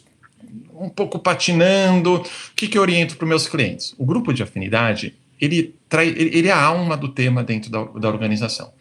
um 0.74 0.88
pouco 0.88 1.18
patinando. 1.18 2.14
O 2.14 2.24
que, 2.54 2.68
que 2.68 2.78
eu 2.78 2.82
oriento 2.82 3.16
para 3.16 3.26
meus 3.26 3.46
clientes? 3.46 3.94
O 3.98 4.04
grupo 4.04 4.32
de 4.32 4.42
afinidade, 4.42 5.14
ele, 5.40 5.74
trai, 5.88 6.08
ele 6.08 6.48
é 6.48 6.52
a 6.52 6.62
alma 6.62 6.96
do 6.96 7.08
tema 7.08 7.42
dentro 7.42 7.70
da, 7.70 7.84
da 7.84 8.08
organização. 8.08 8.72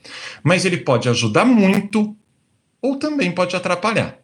Mas 0.44 0.64
ele 0.66 0.78
pode 0.78 1.10
ajudar 1.10 1.46
muito 1.46 2.16
ou 2.82 2.98
também 2.98 3.32
pode 3.32 3.56
atrapalhar. 3.56 4.18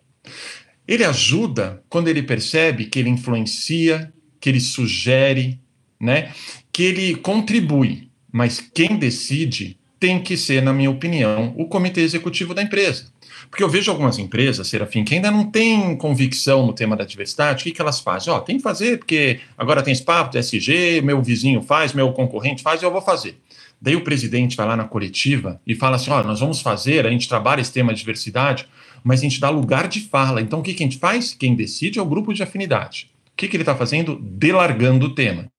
Ele 0.88 1.04
ajuda 1.04 1.84
quando 1.90 2.08
ele 2.08 2.24
percebe 2.24 2.86
que 2.86 2.98
ele 2.98 3.10
influencia, 3.10 4.12
que 4.40 4.50
ele 4.50 4.60
sugere, 4.60 5.60
né? 6.00 6.32
que 6.72 6.84
ele 6.84 7.16
contribui. 7.16 8.10
Mas 8.32 8.60
quem 8.60 8.98
decide 8.98 9.78
tem 10.00 10.22
que 10.22 10.38
ser, 10.38 10.62
na 10.62 10.72
minha 10.72 10.92
opinião, 10.92 11.54
o 11.58 11.66
comitê 11.66 12.02
executivo 12.02 12.54
da 12.54 12.62
empresa. 12.62 13.08
Porque 13.50 13.64
eu 13.64 13.70
vejo 13.70 13.90
algumas 13.90 14.20
empresas, 14.20 14.68
Serafim, 14.68 15.04
que 15.04 15.16
ainda 15.16 15.32
não 15.32 15.50
têm 15.50 15.96
convicção 15.96 16.66
no 16.66 16.74
tema 16.74 16.96
da 16.96 17.06
diversidade, 17.06 17.62
o 17.62 17.64
que, 17.64 17.72
que 17.72 17.82
elas 17.82 18.00
fazem? 18.00 18.32
Ó, 18.32 18.38
oh, 18.38 18.42
tem 18.42 18.58
que 18.58 18.64
fazer, 18.64 19.00
porque 19.00 19.40
agora 19.58 19.82
tem 19.82 19.94
espaço 19.94 20.32
do 20.32 20.38
SG, 20.38 21.02
meu 21.02 21.22
vizinho 21.22 21.62
faz, 21.62 21.94
meu 21.94 22.12
concorrente 22.12 22.62
faz, 22.62 22.84
eu 22.84 22.92
vou 22.92 23.02
fazer. 23.02 23.40
Daí 23.82 23.96
o 23.96 24.04
presidente 24.04 24.58
vai 24.58 24.68
lá 24.68 24.76
na 24.76 24.84
coletiva 24.84 25.62
e 25.66 25.76
fala 25.76 25.96
assim: 25.96 26.12
ó, 26.12 26.20
oh, 26.20 26.24
nós 26.24 26.40
vamos 26.40 26.62
fazer, 26.62 27.06
a 27.06 27.10
gente 27.10 27.30
trabalha 27.30 27.62
esse 27.62 27.72
tema 27.72 27.94
de 27.94 28.00
diversidade, 28.00 28.68
mas 29.08 29.22
a 29.22 29.24
gente 29.24 29.40
dá 29.40 29.50
lugar 29.50 29.88
de 29.88 30.02
fala. 30.02 30.42
Então, 30.42 30.60
o 30.60 30.62
que, 30.62 30.74
que 30.74 30.84
a 30.84 30.86
gente 30.86 31.00
faz? 31.00 31.34
Quem 31.34 31.56
decide 31.56 31.98
é 31.98 32.02
o 32.02 32.06
grupo 32.06 32.34
de 32.34 32.44
afinidade. 32.44 33.10
O 33.28 33.38
que, 33.38 33.48
que 33.48 33.56
ele 33.56 33.64
está 33.64 33.74
fazendo? 33.74 34.20
Delargando 34.22 35.06
o 35.06 35.16
tema. 35.16 35.50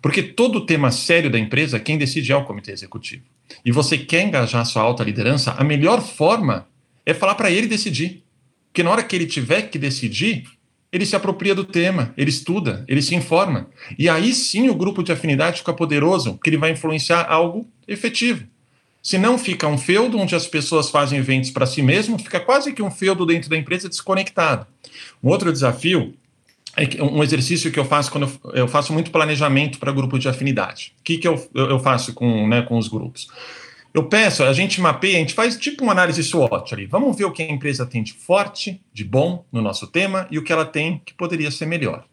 Porque 0.00 0.22
todo 0.22 0.64
tema 0.64 0.92
sério 0.92 1.28
da 1.28 1.36
empresa, 1.36 1.80
quem 1.80 1.98
decide 1.98 2.30
é 2.30 2.36
o 2.36 2.44
comitê 2.44 2.70
executivo. 2.70 3.24
E 3.64 3.72
você 3.72 3.98
quer 3.98 4.22
engajar 4.22 4.64
sua 4.64 4.82
alta 4.82 5.02
liderança, 5.02 5.56
a 5.58 5.64
melhor 5.64 6.00
forma 6.00 6.68
é 7.04 7.12
falar 7.12 7.34
para 7.34 7.50
ele 7.50 7.66
decidir. 7.66 8.22
Porque 8.68 8.84
na 8.84 8.92
hora 8.92 9.02
que 9.02 9.16
ele 9.16 9.26
tiver 9.26 9.62
que 9.62 9.78
decidir, 9.78 10.44
ele 10.92 11.04
se 11.04 11.16
apropria 11.16 11.54
do 11.54 11.64
tema, 11.64 12.14
ele 12.16 12.30
estuda, 12.30 12.84
ele 12.86 13.02
se 13.02 13.16
informa. 13.16 13.68
E 13.98 14.08
aí 14.08 14.32
sim 14.32 14.68
o 14.68 14.74
grupo 14.74 15.02
de 15.02 15.10
afinidade 15.10 15.58
fica 15.58 15.72
poderoso, 15.72 16.38
que 16.38 16.48
ele 16.48 16.58
vai 16.58 16.70
influenciar 16.70 17.26
algo 17.28 17.68
efetivo. 17.88 18.46
Se 19.04 19.18
não 19.18 19.36
fica 19.36 19.68
um 19.68 19.76
feudo 19.76 20.18
onde 20.18 20.34
as 20.34 20.46
pessoas 20.46 20.88
fazem 20.88 21.18
eventos 21.18 21.50
para 21.50 21.66
si 21.66 21.82
mesmo, 21.82 22.18
fica 22.18 22.40
quase 22.40 22.72
que 22.72 22.82
um 22.82 22.90
feudo 22.90 23.26
dentro 23.26 23.50
da 23.50 23.56
empresa 23.56 23.86
desconectado. 23.86 24.66
Um 25.22 25.28
outro 25.28 25.52
desafio 25.52 26.14
é 26.74 27.02
um 27.02 27.22
exercício 27.22 27.70
que 27.70 27.78
eu 27.78 27.84
faço 27.84 28.10
quando 28.10 28.32
eu, 28.44 28.52
eu 28.52 28.66
faço 28.66 28.94
muito 28.94 29.10
planejamento 29.10 29.78
para 29.78 29.92
grupo 29.92 30.18
de 30.18 30.26
afinidade. 30.26 30.94
O 31.00 31.02
que, 31.02 31.18
que 31.18 31.28
eu, 31.28 31.50
eu 31.54 31.78
faço 31.80 32.14
com, 32.14 32.48
né, 32.48 32.62
com 32.62 32.78
os 32.78 32.88
grupos? 32.88 33.28
Eu 33.92 34.04
peço, 34.04 34.42
a 34.42 34.54
gente 34.54 34.80
mapeia, 34.80 35.16
a 35.16 35.20
gente 35.20 35.34
faz 35.34 35.54
tipo 35.58 35.84
uma 35.84 35.92
análise 35.92 36.24
SWOT 36.24 36.72
ali. 36.72 36.86
Vamos 36.86 37.14
ver 37.14 37.26
o 37.26 37.30
que 37.30 37.42
a 37.42 37.52
empresa 37.52 37.84
tem 37.84 38.02
de 38.02 38.14
forte, 38.14 38.80
de 38.90 39.04
bom 39.04 39.44
no 39.52 39.60
nosso 39.60 39.86
tema 39.86 40.26
e 40.30 40.38
o 40.38 40.42
que 40.42 40.52
ela 40.52 40.64
tem 40.64 41.02
que 41.04 41.12
poderia 41.12 41.50
ser 41.50 41.66
melhor. 41.66 42.06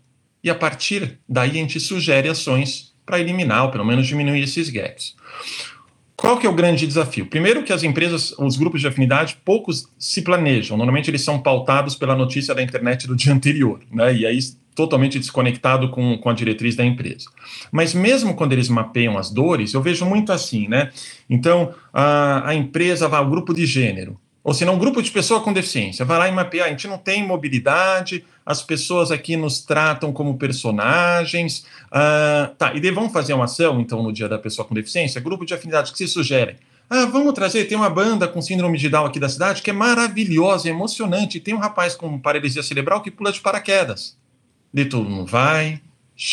E 0.44 0.50
a 0.50 0.56
partir 0.56 1.20
daí 1.28 1.52
a 1.52 1.54
gente 1.54 1.80
sugere 1.80 2.28
ações 2.28 2.94
para 3.06 3.18
eliminar 3.18 3.64
ou 3.64 3.72
pelo 3.72 3.86
menos 3.86 4.06
diminuir 4.06 4.44
esses 4.44 4.70
gaps. 4.70 5.16
Qual 6.22 6.38
que 6.38 6.46
é 6.46 6.50
o 6.50 6.54
grande 6.54 6.86
desafio? 6.86 7.26
Primeiro 7.26 7.64
que 7.64 7.74
as 7.74 7.82
empresas, 7.82 8.32
os 8.38 8.56
grupos 8.56 8.80
de 8.80 8.86
afinidade, 8.86 9.38
poucos 9.44 9.90
se 9.98 10.22
planejam. 10.22 10.78
Normalmente 10.78 11.10
eles 11.10 11.24
são 11.24 11.40
pautados 11.40 11.96
pela 11.96 12.16
notícia 12.16 12.54
da 12.54 12.62
internet 12.62 13.08
do 13.08 13.16
dia 13.18 13.34
anterior, 13.34 13.80
né? 13.92 14.16
E 14.16 14.28
aí 14.28 14.38
totalmente 14.76 15.18
desconectado 15.18 15.90
com, 15.90 16.20
com 16.20 16.30
a 16.30 16.34
diretriz 16.34 16.76
da 16.76 16.86
empresa. 16.86 17.26
Mas 17.72 17.96
mesmo 17.96 18.36
quando 18.36 18.54
eles 18.54 18.70
mapeiam 18.70 19.18
as 19.18 19.32
dores, 19.32 19.74
eu 19.74 19.82
vejo 19.82 20.06
muito 20.06 20.32
assim, 20.32 20.68
né? 20.68 20.92
Então, 21.28 21.74
a, 21.92 22.50
a 22.50 22.54
empresa 22.54 23.08
vai 23.08 23.20
ao 23.20 23.28
grupo 23.28 23.52
de 23.52 23.66
gênero, 23.66 24.16
ou 24.44 24.54
se 24.54 24.66
não, 24.66 24.74
um 24.74 24.80
grupo 24.80 25.02
de 25.02 25.12
pessoa 25.12 25.42
com 25.42 25.54
deficiência, 25.54 26.04
vai 26.04 26.18
lá 26.18 26.28
e 26.28 26.32
mapear, 26.32 26.68
a 26.68 26.70
gente 26.70 26.88
não 26.88 26.98
tem 26.98 27.26
mobilidade, 27.26 28.26
as 28.44 28.64
pessoas 28.64 29.12
aqui 29.12 29.38
nos 29.38 29.62
tratam 29.62 30.12
como 30.12 30.38
personagens, 30.38 31.66
uh, 31.88 32.54
tá, 32.58 32.74
e 32.74 32.80
daí 32.80 32.90
vamos 32.90 33.14
fazer 33.14 33.34
uma 33.34 33.46
ação, 33.46 33.80
então, 33.80 34.02
no 34.02 34.12
dia 34.12 34.28
da 34.28 34.40
pessoa 34.40 34.68
com 34.68 34.74
deficiência, 34.74 35.22
grupo 35.22 35.46
de 35.46 35.54
afinidade, 35.54 35.92
que 35.92 35.98
se 35.98 36.08
sugerem? 36.08 36.56
Ah, 36.90 37.06
vamos 37.06 37.34
trazer, 37.34 37.66
tem 37.66 37.78
uma 37.78 37.90
banda 37.90 38.28
com 38.28 38.42
síndrome 38.42 38.78
de 38.78 38.90
Down 38.90 39.06
aqui 39.06 39.20
da 39.20 39.30
cidade 39.30 39.62
que 39.62 39.70
é 39.70 39.74
maravilhosa, 39.74 40.68
emocionante, 40.68 41.40
tem 41.40 41.54
um 41.54 41.60
rapaz 41.60 41.96
com 41.96 42.20
paralisia 42.20 42.64
cerebral 42.64 43.02
que 43.02 43.12
pula 43.12 43.32
de 43.32 43.40
paraquedas. 43.40 44.18
De 44.74 44.86
todo 44.86 45.10
mundo 45.10 45.30
vai, 45.30 45.80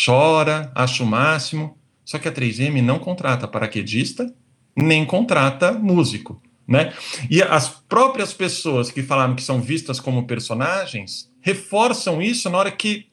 chora, 0.05 0.71
acha 0.75 1.03
o 1.03 1.05
máximo, 1.05 1.77
só 2.03 2.17
que 2.17 2.27
a 2.27 2.31
3M 2.31 2.81
não 2.81 2.99
contrata 2.99 3.47
paraquedista, 3.47 4.33
nem 4.75 5.05
contrata 5.05 5.71
músico. 5.71 6.41
Né? 6.69 6.93
E 7.31 7.41
as 7.41 7.67
próprias 7.67 8.31
pessoas 8.31 8.91
que 8.91 9.01
falaram 9.01 9.33
que 9.33 9.41
são 9.41 9.59
vistas 9.59 9.99
como 9.99 10.27
personagens 10.27 11.27
reforçam 11.41 12.21
isso 12.21 12.47
na 12.47 12.59
hora 12.59 12.69
que 12.69 13.07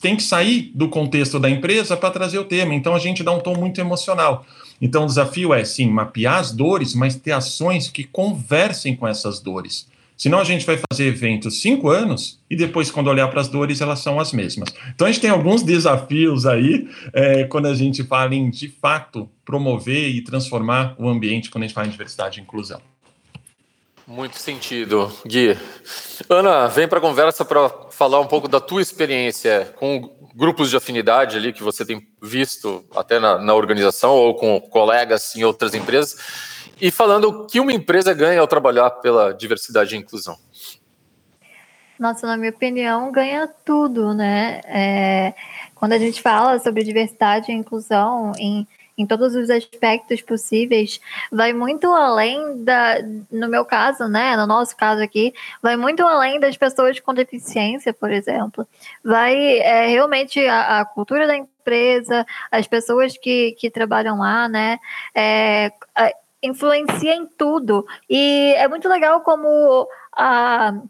tem 0.00 0.16
que 0.16 0.24
sair 0.24 0.72
do 0.74 0.88
contexto 0.88 1.38
da 1.38 1.48
empresa 1.48 1.96
para 1.96 2.10
trazer 2.10 2.40
o 2.40 2.44
tema. 2.44 2.74
Então 2.74 2.96
a 2.96 2.98
gente 2.98 3.22
dá 3.22 3.30
um 3.30 3.38
tom 3.38 3.54
muito 3.54 3.80
emocional. 3.80 4.44
Então 4.82 5.04
o 5.04 5.06
desafio 5.06 5.54
é 5.54 5.64
sim 5.64 5.88
mapear 5.88 6.40
as 6.40 6.50
dores, 6.50 6.94
mas 6.94 7.14
ter 7.14 7.30
ações 7.30 7.88
que 7.88 8.02
conversem 8.02 8.96
com 8.96 9.06
essas 9.06 9.38
dores. 9.38 9.86
Senão 10.16 10.38
a 10.38 10.44
gente 10.44 10.64
vai 10.64 10.80
fazer 10.90 11.06
eventos 11.06 11.60
cinco 11.60 11.90
anos 11.90 12.40
e 12.48 12.56
depois, 12.56 12.90
quando 12.90 13.08
olhar 13.08 13.28
para 13.28 13.40
as 13.40 13.48
dores, 13.48 13.80
elas 13.80 13.98
são 13.98 14.18
as 14.18 14.32
mesmas. 14.32 14.72
Então 14.94 15.06
a 15.06 15.10
gente 15.10 15.20
tem 15.20 15.30
alguns 15.30 15.62
desafios 15.62 16.46
aí 16.46 16.88
é, 17.12 17.44
quando 17.44 17.66
a 17.66 17.74
gente 17.74 18.02
fala 18.02 18.34
em, 18.34 18.48
de 18.48 18.68
fato, 18.68 19.28
promover 19.44 20.08
e 20.08 20.22
transformar 20.22 20.94
o 20.98 21.08
ambiente 21.08 21.50
quando 21.50 21.64
a 21.64 21.66
gente 21.66 21.74
fala 21.74 21.86
em 21.86 21.90
diversidade 21.90 22.40
e 22.40 22.42
inclusão. 22.42 22.80
Muito 24.06 24.38
sentido, 24.38 25.12
Gui. 25.26 25.58
Ana, 26.30 26.68
vem 26.68 26.86
para 26.86 26.98
a 26.98 27.02
conversa 27.02 27.44
para 27.44 27.68
falar 27.90 28.20
um 28.20 28.26
pouco 28.26 28.46
da 28.46 28.60
tua 28.60 28.80
experiência 28.80 29.74
com 29.76 30.16
grupos 30.34 30.70
de 30.70 30.76
afinidade 30.76 31.36
ali 31.36 31.52
que 31.52 31.62
você 31.62 31.84
tem 31.84 32.06
visto 32.22 32.84
até 32.94 33.18
na, 33.18 33.38
na 33.38 33.54
organização 33.54 34.12
ou 34.12 34.34
com 34.34 34.60
colegas 34.60 35.34
em 35.34 35.42
outras 35.42 35.74
empresas 35.74 36.55
e 36.80 36.90
falando 36.90 37.28
o 37.28 37.46
que 37.46 37.60
uma 37.60 37.72
empresa 37.72 38.12
ganha 38.12 38.40
ao 38.40 38.46
trabalhar 38.46 38.90
pela 38.90 39.32
diversidade 39.32 39.94
e 39.94 39.98
inclusão. 39.98 40.36
Nossa, 41.98 42.26
na 42.26 42.36
minha 42.36 42.50
opinião, 42.50 43.10
ganha 43.10 43.48
tudo, 43.64 44.12
né? 44.12 44.60
É, 44.66 45.34
quando 45.74 45.92
a 45.92 45.98
gente 45.98 46.20
fala 46.20 46.58
sobre 46.58 46.84
diversidade 46.84 47.50
e 47.50 47.54
inclusão 47.54 48.32
em, 48.38 48.68
em 48.98 49.06
todos 49.06 49.34
os 49.34 49.48
aspectos 49.48 50.20
possíveis, 50.20 51.00
vai 51.32 51.54
muito 51.54 51.86
além 51.90 52.62
da, 52.62 52.96
no 53.30 53.48
meu 53.48 53.64
caso, 53.64 54.06
né? 54.08 54.36
No 54.36 54.46
nosso 54.46 54.76
caso 54.76 55.02
aqui, 55.02 55.32
vai 55.62 55.74
muito 55.74 56.02
além 56.02 56.38
das 56.38 56.54
pessoas 56.54 57.00
com 57.00 57.14
deficiência, 57.14 57.94
por 57.94 58.10
exemplo. 58.10 58.68
Vai 59.02 59.58
é, 59.60 59.86
realmente 59.86 60.38
a, 60.46 60.80
a 60.80 60.84
cultura 60.84 61.26
da 61.26 61.34
empresa, 61.36 62.26
as 62.50 62.66
pessoas 62.66 63.16
que, 63.16 63.52
que 63.52 63.70
trabalham 63.70 64.18
lá, 64.18 64.50
né? 64.50 64.78
É, 65.14 65.72
influencia 66.42 67.14
em 67.14 67.26
tudo. 67.26 67.86
E 68.08 68.54
é 68.56 68.68
muito 68.68 68.88
legal 68.88 69.20
como 69.20 69.88
a, 70.12 70.80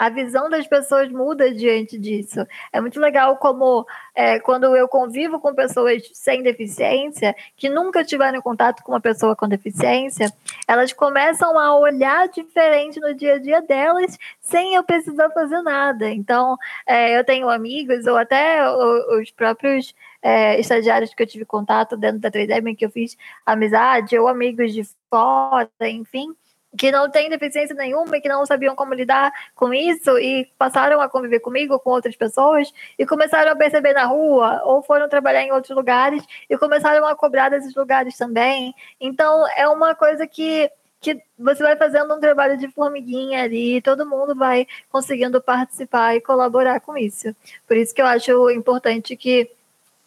a 0.00 0.08
visão 0.08 0.48
das 0.48 0.66
pessoas 0.66 1.10
muda 1.10 1.52
diante 1.52 1.98
disso. 1.98 2.46
É 2.72 2.80
muito 2.80 2.98
legal 2.98 3.36
como 3.36 3.86
é, 4.14 4.40
quando 4.40 4.74
eu 4.74 4.88
convivo 4.88 5.38
com 5.38 5.54
pessoas 5.54 6.02
sem 6.14 6.42
deficiência, 6.42 7.36
que 7.54 7.68
nunca 7.68 8.02
tiveram 8.02 8.40
contato 8.40 8.82
com 8.82 8.92
uma 8.92 9.00
pessoa 9.00 9.36
com 9.36 9.46
deficiência, 9.46 10.32
elas 10.66 10.90
começam 10.94 11.58
a 11.58 11.78
olhar 11.78 12.28
diferente 12.28 12.98
no 12.98 13.14
dia 13.14 13.34
a 13.34 13.38
dia 13.38 13.60
delas, 13.60 14.18
sem 14.40 14.74
eu 14.74 14.82
precisar 14.82 15.28
fazer 15.30 15.60
nada. 15.60 16.08
Então, 16.08 16.56
é, 16.86 17.18
eu 17.18 17.22
tenho 17.22 17.50
amigos, 17.50 18.06
ou 18.06 18.16
até 18.16 18.66
os 18.70 19.30
próprios 19.30 19.94
é, 20.22 20.58
estagiários 20.60 21.14
que 21.14 21.22
eu 21.22 21.26
tive 21.26 21.44
contato 21.44 21.96
dentro 21.96 22.18
da 22.18 22.30
3M, 22.30 22.76
que 22.76 22.84
eu 22.84 22.90
fiz 22.90 23.16
amizade, 23.44 24.18
ou 24.18 24.28
amigos 24.28 24.72
de 24.72 24.82
fora, 25.08 25.68
enfim, 25.82 26.34
que 26.76 26.92
não 26.92 27.10
têm 27.10 27.28
deficiência 27.28 27.74
nenhuma 27.74 28.16
e 28.16 28.20
que 28.20 28.28
não 28.28 28.46
sabiam 28.46 28.76
como 28.76 28.94
lidar 28.94 29.32
com 29.54 29.74
isso 29.74 30.18
e 30.18 30.48
passaram 30.56 31.00
a 31.00 31.08
conviver 31.08 31.40
comigo, 31.40 31.78
com 31.80 31.90
outras 31.90 32.14
pessoas 32.14 32.72
e 32.98 33.04
começaram 33.04 33.50
a 33.50 33.56
perceber 33.56 33.92
na 33.92 34.04
rua 34.04 34.62
ou 34.64 34.82
foram 34.82 35.08
trabalhar 35.08 35.42
em 35.42 35.52
outros 35.52 35.74
lugares 35.76 36.24
e 36.48 36.56
começaram 36.56 37.06
a 37.06 37.16
cobrar 37.16 37.48
desses 37.48 37.74
lugares 37.74 38.16
também. 38.16 38.74
Então, 39.00 39.44
é 39.56 39.68
uma 39.68 39.94
coisa 39.94 40.26
que 40.26 40.70
que 41.00 41.18
você 41.38 41.62
vai 41.62 41.76
fazendo 41.76 42.14
um 42.14 42.20
trabalho 42.20 42.58
de 42.58 42.68
formiguinha 42.68 43.42
ali, 43.42 43.76
e 43.76 43.82
todo 43.82 44.06
mundo 44.06 44.34
vai 44.34 44.66
conseguindo 44.90 45.40
participar 45.40 46.14
e 46.14 46.20
colaborar 46.20 46.78
com 46.80 46.96
isso. 46.96 47.34
Por 47.66 47.76
isso 47.76 47.94
que 47.94 48.02
eu 48.02 48.06
acho 48.06 48.50
importante 48.50 49.16
que 49.16 49.50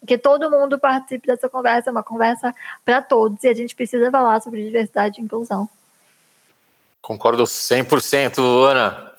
que 0.06 0.18
todo 0.18 0.50
mundo 0.50 0.78
participe 0.78 1.26
dessa 1.26 1.48
conversa, 1.48 1.90
é 1.90 1.92
uma 1.92 2.02
conversa 2.02 2.54
para 2.84 3.02
todos, 3.02 3.42
e 3.44 3.48
a 3.48 3.54
gente 3.54 3.74
precisa 3.74 4.10
falar 4.10 4.40
sobre 4.40 4.64
diversidade 4.64 5.20
e 5.20 5.24
inclusão. 5.24 5.68
Concordo 7.00 7.44
100%, 7.44 8.38
Ana. 8.64 9.12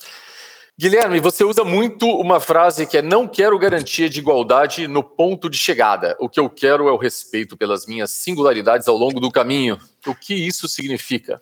Guilherme, 0.77 1.21
você 1.21 1.43
usa 1.43 1.63
muito 1.63 2.05
uma 2.05 2.39
frase 2.39 2.85
que 2.85 2.97
é 2.97 3.01
não 3.01 3.27
quero 3.27 3.57
garantia 3.57 4.09
de 4.09 4.19
igualdade 4.19 4.87
no 4.87 5.01
ponto 5.01 5.49
de 5.49 5.57
chegada. 5.57 6.17
O 6.19 6.27
que 6.27 6.39
eu 6.39 6.49
quero 6.49 6.89
é 6.89 6.91
o 6.91 6.97
respeito 6.97 7.55
pelas 7.55 7.85
minhas 7.85 8.11
singularidades 8.11 8.87
ao 8.87 8.97
longo 8.97 9.21
do 9.21 9.31
caminho. 9.31 9.79
O 10.05 10.13
que 10.13 10.33
isso 10.33 10.67
significa? 10.67 11.41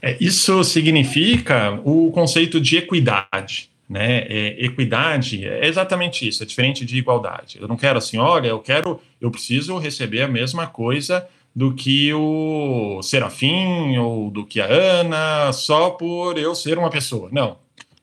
É, 0.00 0.16
isso 0.20 0.62
significa 0.62 1.80
o 1.84 2.12
conceito 2.12 2.60
de 2.60 2.76
equidade 2.76 3.72
né? 3.88 4.26
É, 4.28 4.64
equidade 4.64 5.46
é 5.46 5.66
exatamente 5.66 6.28
isso, 6.28 6.42
é 6.42 6.46
diferente 6.46 6.84
de 6.84 6.98
igualdade. 6.98 7.58
Eu 7.60 7.66
não 7.66 7.76
quero 7.76 7.98
assim, 7.98 8.18
olha, 8.18 8.48
eu 8.48 8.60
quero, 8.60 9.00
eu 9.20 9.30
preciso 9.30 9.78
receber 9.78 10.22
a 10.22 10.28
mesma 10.28 10.66
coisa 10.66 11.26
do 11.54 11.74
que 11.74 12.12
o 12.12 13.00
Serafim 13.02 13.96
ou 13.96 14.30
do 14.30 14.44
que 14.44 14.60
a 14.60 14.66
Ana, 14.66 15.52
só 15.52 15.90
por 15.90 16.38
eu 16.38 16.54
ser 16.54 16.78
uma 16.78 16.90
pessoa. 16.90 17.28
Não. 17.32 17.58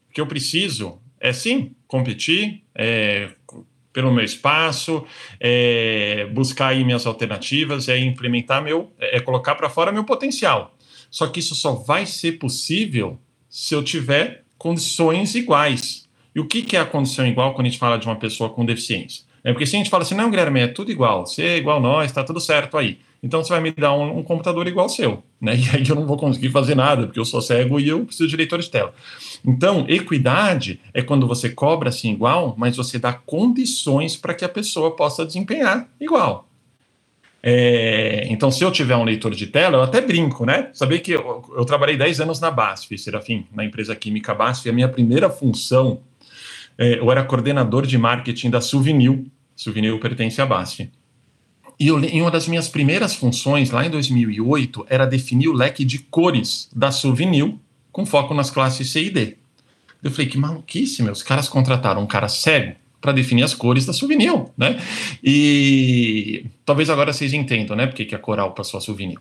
O 0.10 0.14
que 0.14 0.20
eu 0.20 0.28
preciso 0.28 1.00
é 1.20 1.32
sim 1.32 1.76
competir, 1.88 2.64
é, 2.74 3.30
pelo 3.94 4.12
meu 4.12 4.26
espaço, 4.26 5.06
é, 5.40 6.28
buscar 6.34 6.68
aí 6.68 6.84
minhas 6.84 7.06
alternativas, 7.06 7.88
é 7.88 7.98
implementar 7.98 8.62
meu, 8.62 8.92
é 9.00 9.20
colocar 9.22 9.56
para 9.56 9.70
fora 9.70 9.92
meu 9.92 10.04
potencial. 10.04 10.76
Só 11.10 11.28
que 11.28 11.40
isso 11.40 11.56
só 11.56 11.76
vai 11.76 12.06
ser 12.06 12.34
possível 12.34 13.18
se 13.48 13.74
eu 13.74 13.82
tiver 13.82 14.45
condições 14.58 15.36
iguais. 15.36 16.08
E 16.36 16.40
o 16.40 16.46
que, 16.46 16.62
que 16.62 16.76
é 16.76 16.80
a 16.80 16.86
condição 16.86 17.26
igual 17.26 17.54
quando 17.54 17.68
a 17.68 17.70
gente 17.70 17.80
fala 17.80 17.98
de 17.98 18.06
uma 18.06 18.16
pessoa 18.16 18.50
com 18.50 18.66
deficiência? 18.66 19.24
É 19.44 19.52
porque 19.52 19.66
se 19.66 19.76
a 19.76 19.78
gente 19.78 19.90
fala 19.90 20.04
assim, 20.04 20.16
não, 20.16 20.30
Guilherme, 20.30 20.60
é 20.62 20.68
tudo 20.68 20.92
igual, 20.92 21.26
você 21.26 21.44
é 21.44 21.58
igual 21.58 21.80
nós, 21.80 22.08
está 22.08 22.24
tudo 22.24 22.40
certo 22.40 22.78
aí. 22.78 22.98
Então 23.22 23.44
você 23.44 23.50
vai 23.50 23.62
me 23.62 23.72
dar 23.72 23.94
um, 23.94 24.20
um, 24.20 24.24
computador 24.24 24.68
igual 24.68 24.86
ao 24.86 24.90
seu, 24.90 25.24
né? 25.42 25.56
E 25.58 25.70
aí 25.70 25.88
eu 25.88 25.96
não 25.96 26.06
vou 26.06 26.18
conseguir 26.18 26.50
fazer 26.50 26.76
nada, 26.76 27.06
porque 27.06 27.20
eu 27.20 27.26
sou 27.26 27.42
cego 27.42 27.80
e 27.80 27.88
eu 27.88 28.06
preciso 28.06 28.30
de 28.30 28.36
leitor 28.36 28.60
de 28.60 28.70
tela. 28.70 28.94
Então, 29.44 29.86
equidade 29.88 30.80
é 30.94 31.02
quando 31.02 31.28
você 31.28 31.50
cobra 31.50 31.90
assim 31.90 32.12
igual, 32.12 32.54
mas 32.58 32.78
você 32.78 33.00
dá 33.00 33.14
condições 33.14 34.16
para 34.16 34.34
que 34.34 34.46
a 34.46 34.50
pessoa 34.50 34.96
possa 34.96 35.26
desempenhar 35.26 35.88
igual. 36.00 36.45
É, 37.48 38.26
então, 38.28 38.50
se 38.50 38.64
eu 38.64 38.72
tiver 38.72 38.96
um 38.96 39.04
leitor 39.04 39.36
de 39.36 39.46
tela, 39.46 39.78
eu 39.78 39.84
até 39.84 40.02
brinco, 40.02 40.48
né? 40.48 40.72
Saber 40.74 40.98
que 41.02 41.12
eu, 41.12 41.46
eu 41.56 41.64
trabalhei 41.64 41.96
10 41.96 42.22
anos 42.22 42.40
na 42.40 42.50
BASF, 42.50 42.98
Serafim, 42.98 43.46
na 43.54 43.64
empresa 43.64 43.96
química 43.96 44.34
BASF, 44.34 44.66
e 44.66 44.70
a 44.72 44.74
minha 44.74 44.90
primeira 44.90 45.30
função, 45.30 46.02
é, 46.76 46.98
eu 46.98 47.12
era 47.12 47.24
coordenador 47.24 47.86
de 47.86 48.00
marketing 48.00 48.50
da 48.50 48.60
Souvenir. 48.60 49.24
Souvenir 49.56 49.96
pertence 50.00 50.42
à 50.42 50.46
BASF. 50.48 50.90
E 51.80 51.88
eu, 51.88 52.04
em 52.04 52.20
uma 52.20 52.32
das 52.32 52.48
minhas 52.48 52.68
primeiras 52.68 53.14
funções, 53.14 53.70
lá 53.70 53.86
em 53.86 53.92
2008, 53.92 54.88
era 54.90 55.06
definir 55.06 55.48
o 55.48 55.54
leque 55.54 55.86
de 55.86 56.00
cores 56.00 56.68
da 56.76 56.92
Souvenir, 56.92 57.54
com 57.92 58.08
foco 58.08 58.34
nas 58.34 58.50
classes 58.50 58.90
C 58.90 59.04
e 59.04 59.10
D. 59.12 59.38
Eu 60.02 60.10
falei, 60.10 60.26
que 60.26 60.38
maluquice, 60.40 61.04
meu, 61.04 61.14
os 61.14 61.22
caras 61.22 61.48
contrataram 61.48 62.02
um 62.02 62.08
cara 62.08 62.28
cego 62.28 62.76
para 63.02 63.12
definir 63.12 63.44
as 63.44 63.54
cores 63.54 63.86
da 63.86 63.94
souvenir, 63.94 64.34
né? 64.58 64.82
E 65.24 66.46
talvez 66.66 66.90
agora 66.90 67.14
vocês 67.14 67.34
entendam, 67.34 67.76
né? 67.76 67.86
Porque 67.86 68.06
que 68.06 68.16
a 68.16 68.20
coral 68.20 68.54
passou 68.54 68.78
a 68.78 68.82
souvenir. 68.82 69.18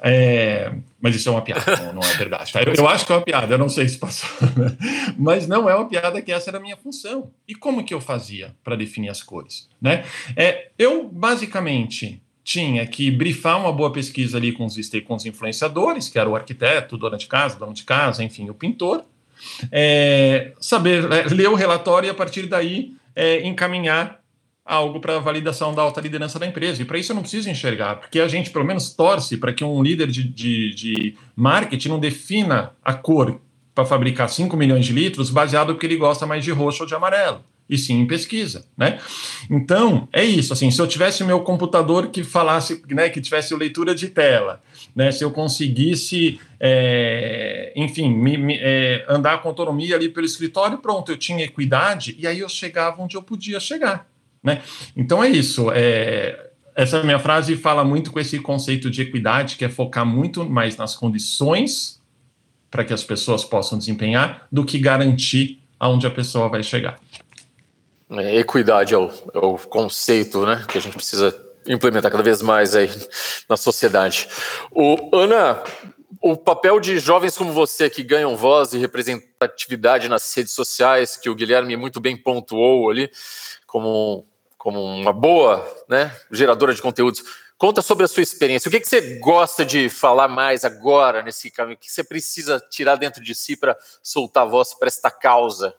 É, 0.00 0.72
mas 1.00 1.14
isso 1.14 1.28
é 1.28 1.32
uma 1.32 1.42
piada, 1.42 1.76
não, 1.86 1.94
não 1.94 2.02
é 2.02 2.14
verdade. 2.14 2.52
Tá? 2.52 2.62
Eu, 2.62 2.74
eu, 2.74 2.88
acho 2.88 3.06
que 3.06 3.12
é 3.12 3.16
uma 3.16 3.22
piada, 3.22 3.54
eu 3.54 3.58
não 3.58 3.68
sei 3.68 3.88
se 3.88 3.98
passou, 3.98 4.28
né? 4.56 4.76
mas 5.16 5.46
não 5.46 5.68
é 5.68 5.74
uma 5.74 5.88
piada 5.88 6.20
que 6.20 6.32
essa 6.32 6.50
era 6.50 6.58
a 6.58 6.60
minha 6.60 6.76
função. 6.76 7.30
E 7.46 7.54
como 7.54 7.84
que 7.84 7.94
eu 7.94 8.00
fazia 8.00 8.54
para 8.64 8.76
definir 8.76 9.08
as 9.08 9.22
cores, 9.22 9.68
né? 9.80 10.04
É, 10.36 10.68
eu 10.78 11.08
basicamente 11.08 12.20
tinha 12.48 12.86
que 12.86 13.10
brifar 13.10 13.60
uma 13.60 13.70
boa 13.70 13.92
pesquisa 13.92 14.38
ali 14.38 14.52
com 14.52 14.64
os, 14.64 14.74
com 15.06 15.14
os 15.14 15.26
influenciadores, 15.26 16.08
que 16.08 16.18
era 16.18 16.28
o 16.28 16.34
arquiteto, 16.34 16.96
dona 16.96 17.18
de 17.18 17.26
casa, 17.26 17.58
dono 17.58 17.74
de 17.74 17.84
casa, 17.84 18.24
enfim, 18.24 18.48
o 18.48 18.54
pintor, 18.54 19.04
é, 19.70 20.52
saber 20.58 21.04
é, 21.12 21.22
ler 21.24 21.48
o 21.48 21.54
relatório 21.54 22.06
e 22.06 22.10
a 22.10 22.14
partir 22.14 22.46
daí 22.46 22.94
é, 23.18 23.44
encaminhar 23.44 24.20
algo 24.64 25.00
para 25.00 25.18
validação 25.18 25.74
da 25.74 25.82
alta 25.82 26.00
liderança 26.00 26.38
da 26.38 26.46
empresa. 26.46 26.80
E 26.80 26.84
para 26.84 26.98
isso 26.98 27.10
eu 27.10 27.16
não 27.16 27.22
preciso 27.22 27.50
enxergar, 27.50 27.96
porque 27.96 28.20
a 28.20 28.28
gente 28.28 28.50
pelo 28.50 28.64
menos 28.64 28.94
torce 28.94 29.36
para 29.36 29.52
que 29.52 29.64
um 29.64 29.82
líder 29.82 30.08
de, 30.08 30.22
de, 30.22 30.74
de 30.74 31.16
marketing 31.34 31.88
não 31.88 31.98
defina 31.98 32.72
a 32.84 32.94
cor 32.94 33.40
para 33.74 33.84
fabricar 33.84 34.28
5 34.28 34.56
milhões 34.56 34.86
de 34.86 34.92
litros 34.92 35.30
baseado 35.30 35.72
porque 35.72 35.86
ele 35.86 35.96
gosta 35.96 36.26
mais 36.26 36.44
de 36.44 36.52
roxo 36.52 36.84
ou 36.84 36.86
de 36.86 36.94
amarelo 36.94 37.42
e 37.68 37.76
sim 37.76 38.00
em 38.00 38.06
pesquisa, 38.06 38.64
né? 38.76 38.98
Então, 39.50 40.08
é 40.12 40.24
isso, 40.24 40.52
assim, 40.52 40.70
se 40.70 40.80
eu 40.80 40.86
tivesse 40.86 41.22
o 41.22 41.26
meu 41.26 41.40
computador 41.40 42.08
que 42.08 42.24
falasse, 42.24 42.82
né, 42.88 43.10
que 43.10 43.20
tivesse 43.20 43.54
leitura 43.54 43.94
de 43.94 44.08
tela, 44.08 44.62
né, 44.96 45.12
se 45.12 45.22
eu 45.22 45.30
conseguisse, 45.30 46.40
é, 46.58 47.72
enfim, 47.76 48.08
me, 48.10 48.38
me, 48.38 48.58
é, 48.58 49.04
andar 49.08 49.42
com 49.42 49.48
autonomia 49.48 49.96
ali 49.96 50.08
pelo 50.08 50.24
escritório, 50.24 50.78
pronto, 50.78 51.12
eu 51.12 51.16
tinha 51.16 51.44
equidade 51.44 52.16
e 52.18 52.26
aí 52.26 52.38
eu 52.38 52.48
chegava 52.48 53.02
onde 53.02 53.16
eu 53.16 53.22
podia 53.22 53.60
chegar, 53.60 54.06
né? 54.42 54.62
Então 54.96 55.22
é 55.22 55.28
isso, 55.28 55.70
é, 55.70 56.48
essa 56.74 57.02
minha 57.02 57.18
frase 57.18 57.56
fala 57.56 57.84
muito 57.84 58.10
com 58.10 58.20
esse 58.20 58.38
conceito 58.38 58.88
de 58.88 59.02
equidade, 59.02 59.56
que 59.56 59.64
é 59.64 59.68
focar 59.68 60.06
muito 60.06 60.48
mais 60.48 60.76
nas 60.76 60.94
condições 60.94 62.00
para 62.70 62.84
que 62.84 62.92
as 62.92 63.02
pessoas 63.02 63.44
possam 63.44 63.76
desempenhar 63.76 64.46
do 64.50 64.64
que 64.64 64.78
garantir 64.78 65.60
aonde 65.78 66.06
a 66.06 66.10
pessoa 66.10 66.48
vai 66.48 66.62
chegar. 66.62 67.00
É, 68.10 68.36
equidade 68.38 68.94
é 68.94 68.98
o, 68.98 69.10
é 69.34 69.38
o 69.38 69.58
conceito 69.58 70.46
né, 70.46 70.64
que 70.66 70.78
a 70.78 70.80
gente 70.80 70.96
precisa 70.96 71.34
implementar 71.66 72.10
cada 72.10 72.22
vez 72.22 72.40
mais 72.40 72.74
aí 72.74 72.90
na 73.48 73.56
sociedade. 73.56 74.28
O, 74.70 75.14
Ana, 75.14 75.62
o 76.20 76.36
papel 76.36 76.80
de 76.80 76.98
jovens 76.98 77.36
como 77.36 77.52
você 77.52 77.90
que 77.90 78.02
ganham 78.02 78.36
voz 78.36 78.72
e 78.72 78.78
representatividade 78.78 80.08
nas 80.08 80.34
redes 80.34 80.52
sociais, 80.54 81.16
que 81.16 81.28
o 81.28 81.34
Guilherme 81.34 81.76
muito 81.76 82.00
bem 82.00 82.16
pontuou 82.16 82.90
ali, 82.90 83.10
como, 83.66 84.26
como 84.56 84.82
uma 84.82 85.12
boa 85.12 85.66
né, 85.88 86.16
geradora 86.30 86.74
de 86.74 86.80
conteúdos. 86.80 87.22
Conta 87.58 87.82
sobre 87.82 88.04
a 88.04 88.08
sua 88.08 88.22
experiência. 88.22 88.68
O 88.68 88.70
que, 88.70 88.80
que 88.80 88.88
você 88.88 89.18
gosta 89.18 89.64
de 89.66 89.88
falar 89.88 90.28
mais 90.28 90.64
agora 90.64 91.22
nesse 91.22 91.50
caminho? 91.50 91.76
O 91.76 91.78
que 91.78 91.90
você 91.90 92.04
precisa 92.04 92.62
tirar 92.70 92.96
dentro 92.96 93.22
de 93.22 93.34
si 93.34 93.56
para 93.56 93.76
soltar 94.00 94.44
a 94.44 94.48
voz 94.48 94.74
para 94.74 94.86
esta 94.86 95.10
causa? 95.10 95.74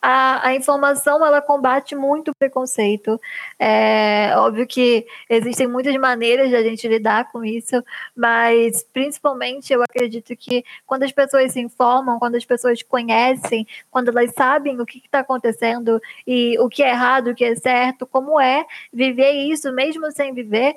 A, 0.00 0.48
a 0.48 0.54
informação 0.54 1.24
ela 1.24 1.42
combate 1.42 1.94
muito 1.94 2.30
o 2.30 2.34
preconceito. 2.34 3.20
É 3.58 4.32
óbvio 4.36 4.66
que 4.66 5.06
existem 5.28 5.66
muitas 5.66 5.94
maneiras 5.96 6.48
de 6.48 6.56
a 6.56 6.62
gente 6.62 6.86
lidar 6.88 7.30
com 7.30 7.44
isso, 7.44 7.82
mas 8.16 8.82
principalmente 8.92 9.72
eu 9.72 9.82
acredito 9.82 10.34
que 10.36 10.64
quando 10.86 11.02
as 11.02 11.12
pessoas 11.12 11.52
se 11.52 11.60
informam, 11.60 12.18
quando 12.18 12.36
as 12.36 12.44
pessoas 12.44 12.82
conhecem, 12.82 13.66
quando 13.90 14.08
elas 14.08 14.32
sabem 14.32 14.80
o 14.80 14.86
que 14.86 14.98
está 14.98 15.20
acontecendo 15.20 16.00
e 16.26 16.58
o 16.58 16.68
que 16.68 16.82
é 16.82 16.90
errado, 16.90 17.28
o 17.30 17.34
que 17.34 17.44
é 17.44 17.54
certo, 17.54 18.06
como 18.06 18.40
é 18.40 18.64
viver 18.92 19.32
isso 19.32 19.72
mesmo 19.72 20.10
sem 20.12 20.32
viver 20.32 20.76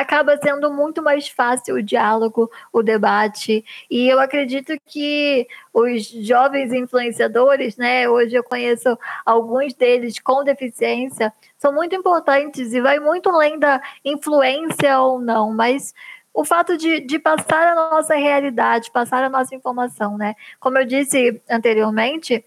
acaba 0.00 0.36
sendo 0.36 0.70
muito 0.70 1.02
mais 1.02 1.26
fácil 1.28 1.76
o 1.76 1.82
diálogo, 1.82 2.50
o 2.72 2.82
debate. 2.82 3.64
E 3.90 4.06
eu 4.08 4.20
acredito 4.20 4.74
que 4.84 5.46
os 5.72 6.06
jovens 6.06 6.72
influenciadores, 6.72 7.76
né, 7.76 8.08
hoje 8.08 8.34
eu 8.36 8.44
conheço 8.44 8.98
alguns 9.24 9.72
deles 9.74 10.18
com 10.18 10.44
deficiência, 10.44 11.32
são 11.56 11.72
muito 11.72 11.94
importantes 11.94 12.74
e 12.74 12.80
vai 12.80 12.98
muito 12.98 13.30
além 13.30 13.58
da 13.58 13.80
influência 14.04 15.00
ou 15.00 15.18
não, 15.18 15.52
mas 15.52 15.94
o 16.32 16.44
fato 16.44 16.76
de, 16.76 17.00
de 17.00 17.18
passar 17.18 17.68
a 17.68 17.90
nossa 17.90 18.14
realidade, 18.14 18.90
passar 18.90 19.24
a 19.24 19.30
nossa 19.30 19.54
informação, 19.54 20.18
né? 20.18 20.34
Como 20.60 20.76
eu 20.76 20.84
disse 20.84 21.40
anteriormente, 21.48 22.44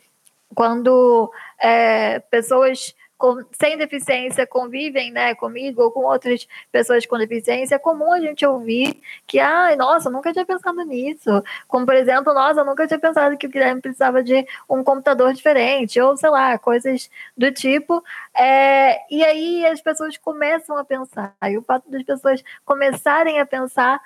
quando 0.54 1.32
é, 1.60 2.20
pessoas 2.20 2.94
com, 3.20 3.44
sem 3.52 3.78
deficiência 3.78 4.48
convivem 4.48 5.12
né, 5.12 5.36
comigo 5.36 5.84
ou 5.84 5.92
com 5.92 6.06
outras 6.06 6.48
pessoas 6.72 7.06
com 7.06 7.18
deficiência, 7.18 7.76
é 7.76 7.80
comum 7.80 8.14
a 8.14 8.20
gente 8.22 8.46
ouvir 8.46 9.00
que, 9.28 9.40
ai, 9.40 9.76
nossa, 9.76 10.10
nunca 10.10 10.32
tinha 10.32 10.46
pensado 10.46 10.82
nisso. 10.86 11.44
Como, 11.68 11.86
por 11.86 11.96
exemplo, 11.96 12.34
nossa, 12.34 12.64
nunca 12.64 12.88
tinha 12.88 13.00
pensado 13.00 13.38
que 13.38 13.46
o 13.46 13.50
Guilherme 13.50 13.82
precisava 13.82 14.24
de 14.24 14.48
um 14.70 14.82
computador 14.84 15.34
diferente, 15.34 16.00
ou 16.00 16.16
sei 16.16 16.30
lá, 16.30 16.58
coisas 16.58 17.10
do 17.38 17.52
tipo. 17.52 18.02
É, 18.34 18.98
e 19.14 19.22
aí 19.24 19.66
as 19.66 19.82
pessoas 19.82 20.18
começam 20.18 20.78
a 20.78 20.86
pensar. 20.86 21.36
E 21.44 21.58
o 21.58 21.62
fato 21.62 21.92
das 21.92 22.04
pessoas 22.04 22.42
começarem 22.64 23.40
a 23.42 23.46
pensar 23.46 24.00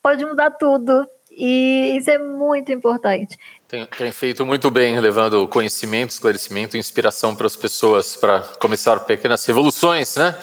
pode 0.00 0.24
mudar 0.24 0.52
tudo. 0.52 1.08
E 1.36 1.96
isso 1.96 2.10
é 2.10 2.18
muito 2.18 2.70
importante. 2.70 3.38
Tem, 3.66 3.86
tem, 3.86 4.12
feito 4.12 4.44
muito 4.44 4.70
bem, 4.70 5.00
levando 5.00 5.48
conhecimento, 5.48 6.10
esclarecimento 6.10 6.76
inspiração 6.76 7.34
para 7.34 7.46
as 7.46 7.56
pessoas 7.56 8.14
para 8.16 8.40
começar 8.60 9.00
pequenas 9.00 9.44
revoluções, 9.46 10.16
né? 10.16 10.38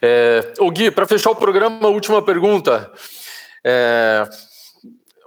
É, 0.00 0.54
o 0.58 0.70
Gui, 0.70 0.90
para 0.90 1.06
fechar 1.06 1.30
o 1.30 1.36
programa, 1.36 1.88
última 1.88 2.22
pergunta. 2.22 2.90
É, 3.62 4.26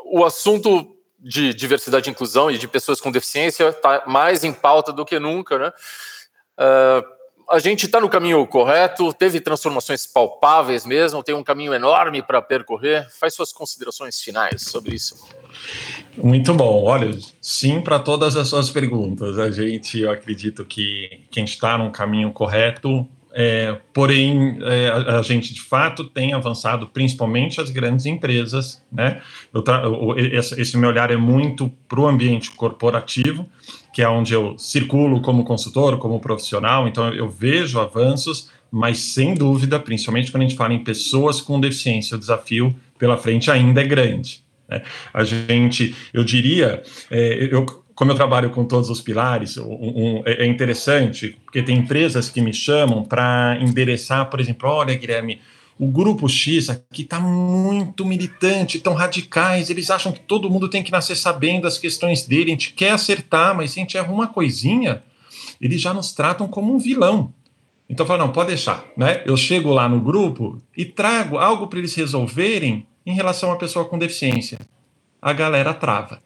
o 0.05 0.25
assunto 0.25 0.95
de 1.19 1.53
diversidade 1.53 2.09
e 2.09 2.11
inclusão 2.11 2.49
e 2.49 2.57
de 2.57 2.67
pessoas 2.67 2.99
com 2.99 3.11
deficiência 3.11 3.69
está 3.69 4.03
mais 4.07 4.43
em 4.43 4.53
pauta 4.53 4.91
do 4.91 5.05
que 5.05 5.19
nunca, 5.19 5.57
né? 5.57 5.71
É, 6.57 7.03
a 7.49 7.59
gente 7.59 7.85
está 7.85 8.01
no 8.01 8.09
caminho 8.09 8.45
correto, 8.47 9.13
teve 9.13 9.39
transformações 9.39 10.07
palpáveis 10.07 10.85
mesmo, 10.85 11.23
tem 11.23 11.35
um 11.35 11.43
caminho 11.43 11.73
enorme 11.73 12.21
para 12.21 12.41
percorrer. 12.41 13.07
Faz 13.19 13.33
suas 13.33 13.51
considerações 13.53 14.19
finais 14.19 14.63
sobre 14.63 14.95
isso. 14.95 15.27
Muito 16.17 16.53
bom. 16.53 16.83
Olha, 16.83 17.17
sim 17.39 17.81
para 17.81 17.99
todas 17.99 18.35
as 18.35 18.47
suas 18.47 18.69
perguntas. 18.69 19.37
A 19.37 19.51
gente, 19.51 19.99
eu 19.99 20.11
acredito 20.11 20.65
que, 20.65 21.21
que 21.29 21.39
a 21.39 21.45
gente 21.45 21.53
está 21.53 21.77
no 21.77 21.91
caminho 21.91 22.31
correto, 22.31 23.07
é, 23.37 23.77
porém, 23.93 24.59
é, 24.61 24.87
a, 24.87 25.19
a, 25.19 25.21
gente 25.21 25.53
de 25.53 25.61
fato 25.61 26.05
tem 26.05 26.31
avançado, 26.31 26.87
principalmente 26.87 27.59
as 27.59 27.69
grandes 27.69 28.05
empresas, 28.05 28.81
né? 28.89 29.21
Eu, 29.53 29.61
esse, 30.17 30.61
esse 30.61 30.77
meu 30.77 30.89
olhar 30.89 31.11
é 31.11 31.17
muito 31.17 31.69
para 31.89 31.99
o 31.99 32.07
ambiente 32.07 32.51
corporativo, 32.51 33.45
que 33.93 34.01
é 34.01 34.07
onde 34.07 34.33
eu 34.33 34.57
circulo 34.57 35.21
como 35.21 35.43
consultor, 35.43 35.97
como 35.97 36.17
profissional, 36.21 36.87
então 36.87 37.13
eu 37.13 37.29
vejo 37.29 37.77
avanços, 37.77 38.49
mas 38.71 38.99
sem 38.99 39.33
dúvida, 39.33 39.81
principalmente 39.81 40.31
quando 40.31 40.43
a 40.43 40.47
gente 40.47 40.57
fala 40.57 40.73
em 40.73 40.83
pessoas 40.83 41.41
com 41.41 41.59
deficiência, 41.59 42.15
o 42.15 42.19
desafio 42.19 42.73
pela 42.97 43.17
frente 43.17 43.51
ainda 43.51 43.81
é 43.81 43.85
grande. 43.85 44.45
Né? 44.69 44.81
A 45.13 45.25
gente, 45.25 45.93
eu 46.13 46.23
diria, 46.23 46.81
é, 47.11 47.49
eu, 47.51 47.65
como 47.95 48.11
eu 48.11 48.15
trabalho 48.15 48.49
com 48.49 48.65
todos 48.65 48.89
os 48.89 48.99
pilares, 48.99 49.57
um, 49.57 49.71
um, 49.71 50.23
é, 50.25 50.43
é 50.43 50.45
interessante, 50.45 51.39
porque 51.45 51.63
tem 51.63 51.77
empresas 51.77 52.29
que 52.29 52.41
me 52.41 52.53
chamam 52.53 53.03
para 53.03 53.57
endereçar, 53.61 54.29
por 54.29 54.41
exemplo, 54.41 54.69
olha, 54.69 54.93
Guilherme, 54.93 55.39
o 55.79 55.87
grupo 55.87 56.27
X 56.27 56.69
aqui 56.69 57.01
está 57.01 57.19
muito 57.19 58.05
militante, 58.05 58.79
tão 58.79 58.93
radicais, 58.93 59.69
eles 59.69 59.89
acham 59.89 60.11
que 60.11 60.19
todo 60.19 60.49
mundo 60.49 60.69
tem 60.69 60.83
que 60.83 60.91
nascer 60.91 61.15
sabendo 61.15 61.67
as 61.67 61.77
questões 61.77 62.25
dele, 62.25 62.51
a 62.51 62.53
gente 62.53 62.73
quer 62.73 62.91
acertar, 62.91 63.55
mas 63.55 63.71
se 63.71 63.79
a 63.79 63.81
gente 63.81 63.97
erra 63.97 64.11
uma 64.11 64.27
coisinha, 64.27 65.01
eles 65.59 65.81
já 65.81 65.93
nos 65.93 66.11
tratam 66.11 66.47
como 66.47 66.73
um 66.73 66.77
vilão. 66.77 67.33
Então 67.89 68.03
eu 68.03 68.07
falo, 68.07 68.25
não, 68.25 68.31
pode 68.31 68.49
deixar, 68.49 68.83
né? 68.97 69.21
Eu 69.25 69.37
chego 69.37 69.71
lá 69.71 69.87
no 69.87 70.01
grupo 70.01 70.61
e 70.75 70.83
trago 70.83 71.37
algo 71.37 71.67
para 71.67 71.79
eles 71.79 71.93
resolverem 71.93 72.85
em 73.05 73.13
relação 73.13 73.51
à 73.51 73.55
pessoa 73.57 73.85
com 73.85 73.97
deficiência. 73.97 74.59
A 75.21 75.31
galera 75.33 75.73
trava. 75.73 76.24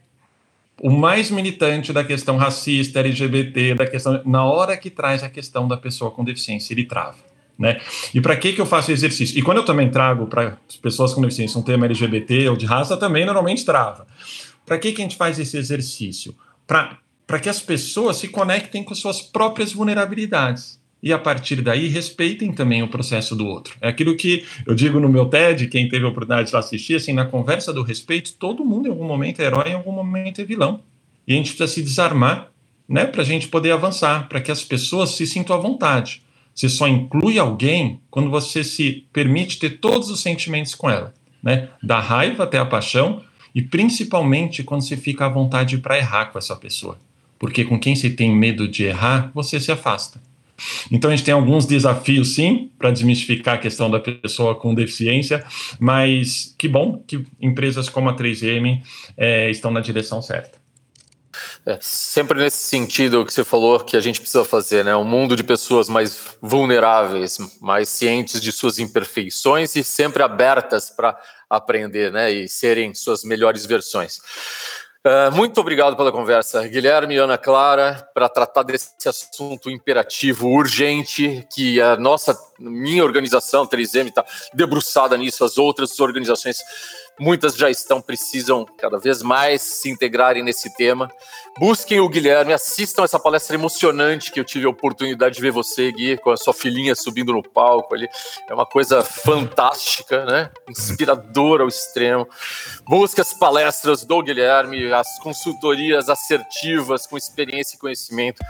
O 0.81 0.89
mais 0.89 1.29
militante 1.29 1.91
da 1.91 2.03
questão 2.03 2.37
racista, 2.37 2.99
LGBT, 2.99 3.75
da 3.75 3.85
questão. 3.85 4.21
Na 4.25 4.45
hora 4.45 4.77
que 4.77 4.89
traz 4.89 5.23
a 5.23 5.29
questão 5.29 5.67
da 5.67 5.77
pessoa 5.77 6.11
com 6.11 6.23
deficiência, 6.23 6.73
ele 6.73 6.85
trava. 6.85 7.17
Né? 7.57 7.81
E 8.13 8.21
para 8.21 8.37
que, 8.37 8.53
que 8.53 8.61
eu 8.61 8.65
faço 8.65 8.89
exercício? 8.89 9.37
E 9.37 9.41
quando 9.41 9.57
eu 9.57 9.65
também 9.65 9.89
trago 9.89 10.27
para 10.27 10.57
as 10.69 10.77
pessoas 10.77 11.13
com 11.13 11.21
deficiência 11.21 11.59
um 11.59 11.63
tema 11.63 11.85
LGBT 11.85 12.47
ou 12.47 12.55
de 12.55 12.65
raça, 12.65 12.95
também 12.95 13.25
normalmente 13.25 13.65
trava. 13.65 14.07
Para 14.65 14.77
que, 14.77 14.93
que 14.93 15.01
a 15.01 15.03
gente 15.03 15.17
faz 15.17 15.37
esse 15.37 15.57
exercício? 15.57 16.33
Para 16.65 17.39
que 17.41 17.49
as 17.49 17.59
pessoas 17.59 18.15
se 18.15 18.29
conectem 18.29 18.81
com 18.81 18.95
suas 18.95 19.21
próprias 19.21 19.73
vulnerabilidades. 19.73 20.78
E 21.01 21.13
a 21.13 21.17
partir 21.17 21.61
daí 21.61 21.87
respeitem 21.87 22.51
também 22.51 22.83
o 22.83 22.87
processo 22.87 23.35
do 23.35 23.47
outro. 23.47 23.75
É 23.79 23.87
aquilo 23.87 24.15
que 24.15 24.45
eu 24.65 24.75
digo 24.75 24.99
no 24.99 25.07
meu 25.07 25.25
TED, 25.25 25.67
quem 25.67 25.87
teve 25.87 26.05
a 26.05 26.09
oportunidade 26.09 26.49
de 26.49 26.55
assistir, 26.57 26.95
assim, 26.95 27.13
na 27.13 27.25
conversa 27.25 27.71
do 27.71 27.83
respeito, 27.83 28.33
todo 28.33 28.65
mundo 28.65 28.87
em 28.87 28.89
algum 28.91 29.05
momento 29.05 29.39
é 29.39 29.45
herói, 29.45 29.69
em 29.69 29.75
algum 29.75 29.93
momento 29.93 30.41
é 30.41 30.43
vilão. 30.43 30.81
E 31.25 31.33
a 31.33 31.35
gente 31.35 31.53
precisa 31.53 31.67
se 31.67 31.81
desarmar, 31.81 32.51
né, 32.87 33.05
para 33.05 33.21
a 33.21 33.25
gente 33.25 33.47
poder 33.47 33.71
avançar, 33.71 34.27
para 34.27 34.41
que 34.41 34.51
as 34.51 34.63
pessoas 34.63 35.11
se 35.11 35.25
sintam 35.25 35.55
à 35.55 35.59
vontade. 35.59 36.21
Você 36.53 36.67
só 36.67 36.87
inclui 36.87 37.39
alguém 37.39 38.01
quando 38.09 38.29
você 38.29 38.63
se 38.63 39.05
permite 39.13 39.59
ter 39.59 39.79
todos 39.79 40.09
os 40.09 40.19
sentimentos 40.19 40.75
com 40.75 40.89
ela, 40.89 41.13
né? 41.41 41.69
Da 41.81 42.01
raiva 42.01 42.43
até 42.43 42.57
a 42.57 42.65
paixão 42.65 43.21
e 43.55 43.61
principalmente 43.61 44.63
quando 44.63 44.81
você 44.81 44.97
fica 44.97 45.25
à 45.25 45.29
vontade 45.29 45.77
para 45.77 45.97
errar 45.97 46.25
com 46.25 46.37
essa 46.37 46.55
pessoa. 46.55 46.99
Porque 47.37 47.63
com 47.63 47.79
quem 47.79 47.95
você 47.95 48.09
tem 48.09 48.35
medo 48.35 48.67
de 48.67 48.83
errar, 48.83 49.31
você 49.33 49.57
se 49.57 49.71
afasta. 49.71 50.21
Então 50.91 51.09
a 51.09 51.15
gente 51.15 51.25
tem 51.25 51.33
alguns 51.33 51.65
desafios, 51.65 52.35
sim, 52.35 52.71
para 52.77 52.91
desmistificar 52.91 53.55
a 53.55 53.57
questão 53.57 53.89
da 53.89 53.99
pessoa 53.99 54.55
com 54.55 54.73
deficiência, 54.73 55.43
mas 55.79 56.53
que 56.57 56.67
bom 56.67 57.03
que 57.05 57.25
empresas 57.39 57.89
como 57.89 58.09
a 58.09 58.15
3M 58.15 58.81
é, 59.17 59.49
estão 59.49 59.71
na 59.71 59.79
direção 59.79 60.21
certa. 60.21 60.59
É, 61.65 61.77
sempre 61.81 62.39
nesse 62.39 62.57
sentido 62.57 63.25
que 63.25 63.33
você 63.33 63.43
falou 63.43 63.79
que 63.79 63.95
a 63.95 63.99
gente 63.99 64.19
precisa 64.19 64.43
fazer, 64.43 64.83
né? 64.83 64.95
Um 64.95 65.03
mundo 65.03 65.35
de 65.35 65.43
pessoas 65.43 65.87
mais 65.87 66.19
vulneráveis, 66.41 67.37
mais 67.61 67.89
cientes 67.89 68.41
de 68.41 68.51
suas 68.51 68.79
imperfeições 68.79 69.75
e 69.75 69.83
sempre 69.83 70.23
abertas 70.23 70.89
para 70.89 71.17
aprender, 71.49 72.11
né? 72.11 72.31
E 72.31 72.47
serem 72.47 72.93
suas 72.93 73.23
melhores 73.23 73.65
versões. 73.65 74.19
Uh, 75.05 75.33
muito 75.33 75.61
obrigado 75.61 75.95
pela 75.95 76.11
conversa, 76.11 76.67
Guilherme 76.67 77.15
e 77.15 77.17
Ana 77.17 77.37
Clara, 77.37 78.09
para 78.13 78.27
tratar 78.27 78.63
desse 78.63 79.07
assunto 79.07 79.69
imperativo, 79.69 80.49
urgente, 80.49 81.47
que 81.53 81.79
a 81.79 81.95
nossa, 81.95 82.37
minha 82.59 83.03
organização, 83.03 83.65
3M, 83.65 84.07
está 84.07 84.25
debruçada 84.53 85.17
nisso, 85.17 85.43
as 85.43 85.57
outras 85.57 85.99
organizações 85.99 86.57
Muitas 87.19 87.57
já 87.57 87.69
estão, 87.69 88.01
precisam 88.01 88.65
cada 88.77 88.97
vez 88.97 89.21
mais 89.21 89.61
se 89.61 89.89
integrarem 89.89 90.41
nesse 90.41 90.73
tema. 90.75 91.11
Busquem 91.57 91.99
o 91.99 92.07
Guilherme, 92.07 92.53
assistam 92.53 93.03
essa 93.03 93.19
palestra 93.19 93.55
emocionante 93.55 94.31
que 94.31 94.39
eu 94.39 94.45
tive 94.45 94.65
a 94.65 94.69
oportunidade 94.69 95.35
de 95.35 95.41
ver 95.41 95.51
você, 95.51 95.91
Gui, 95.91 96.15
com 96.17 96.31
a 96.31 96.37
sua 96.37 96.53
filhinha 96.53 96.95
subindo 96.95 97.33
no 97.33 97.43
palco 97.43 97.93
ali. 97.93 98.07
É 98.47 98.53
uma 98.53 98.65
coisa 98.65 99.03
fantástica, 99.03 100.23
né? 100.25 100.49
Inspiradora 100.69 101.63
ao 101.63 101.67
extremo. 101.67 102.25
Busque 102.87 103.19
as 103.19 103.33
palestras 103.33 104.05
do 104.05 104.23
Guilherme, 104.23 104.89
as 104.93 105.19
consultorias 105.19 106.07
assertivas 106.07 107.05
com 107.05 107.17
experiência 107.17 107.75
e 107.75 107.79
conhecimento. 107.79 108.41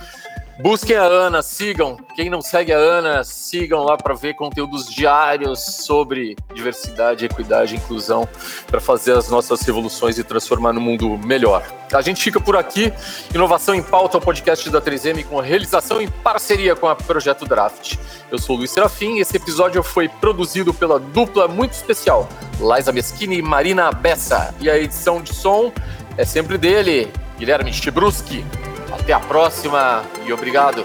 Busquem 0.62 0.98
a 0.98 1.04
Ana, 1.04 1.42
sigam. 1.42 1.96
Quem 2.14 2.30
não 2.30 2.42
segue 2.42 2.74
a 2.74 2.78
Ana, 2.78 3.24
sigam 3.24 3.82
lá 3.82 3.96
para 3.96 4.14
ver 4.14 4.34
conteúdos 4.34 4.90
diários 4.90 5.62
sobre 5.62 6.36
diversidade, 6.54 7.24
equidade 7.24 7.78
inclusão 7.78 8.28
para 8.68 8.82
fazer 8.82 9.14
as 9.14 9.30
nossas 9.30 9.62
revoluções 9.62 10.18
e 10.18 10.24
transformar 10.24 10.74
no 10.74 10.82
mundo 10.82 11.18
melhor. 11.24 11.64
A 11.94 12.02
gente 12.02 12.22
fica 12.22 12.42
por 12.42 12.58
aqui. 12.58 12.92
Inovação 13.34 13.74
em 13.74 13.82
Pauta, 13.82 14.18
o 14.18 14.22
podcast 14.22 14.70
da 14.70 14.82
3M 14.82 15.24
com 15.24 15.40
realização 15.40 16.02
em 16.02 16.10
parceria 16.10 16.76
com 16.76 16.90
a 16.90 16.96
Projeto 16.96 17.46
Draft. 17.46 17.96
Eu 18.30 18.38
sou 18.38 18.58
o 18.58 18.60
Luiz 18.60 18.72
Serafim 18.72 19.16
e 19.16 19.22
esse 19.22 19.38
episódio 19.38 19.82
foi 19.82 20.10
produzido 20.10 20.74
pela 20.74 21.00
dupla 21.00 21.48
muito 21.48 21.72
especial, 21.72 22.28
Laisa 22.60 22.92
Meschini 22.92 23.38
e 23.38 23.42
Marina 23.42 23.94
Bessa. 23.94 24.54
E 24.60 24.70
a 24.70 24.78
edição 24.78 25.22
de 25.22 25.34
som 25.34 25.72
é 26.18 26.26
sempre 26.26 26.58
dele, 26.58 27.10
Guilherme 27.38 27.72
Chibruski. 27.72 28.44
Até 28.92 29.14
a 29.14 29.20
próxima 29.20 30.04
e 30.26 30.34
obrigado. 30.34 30.84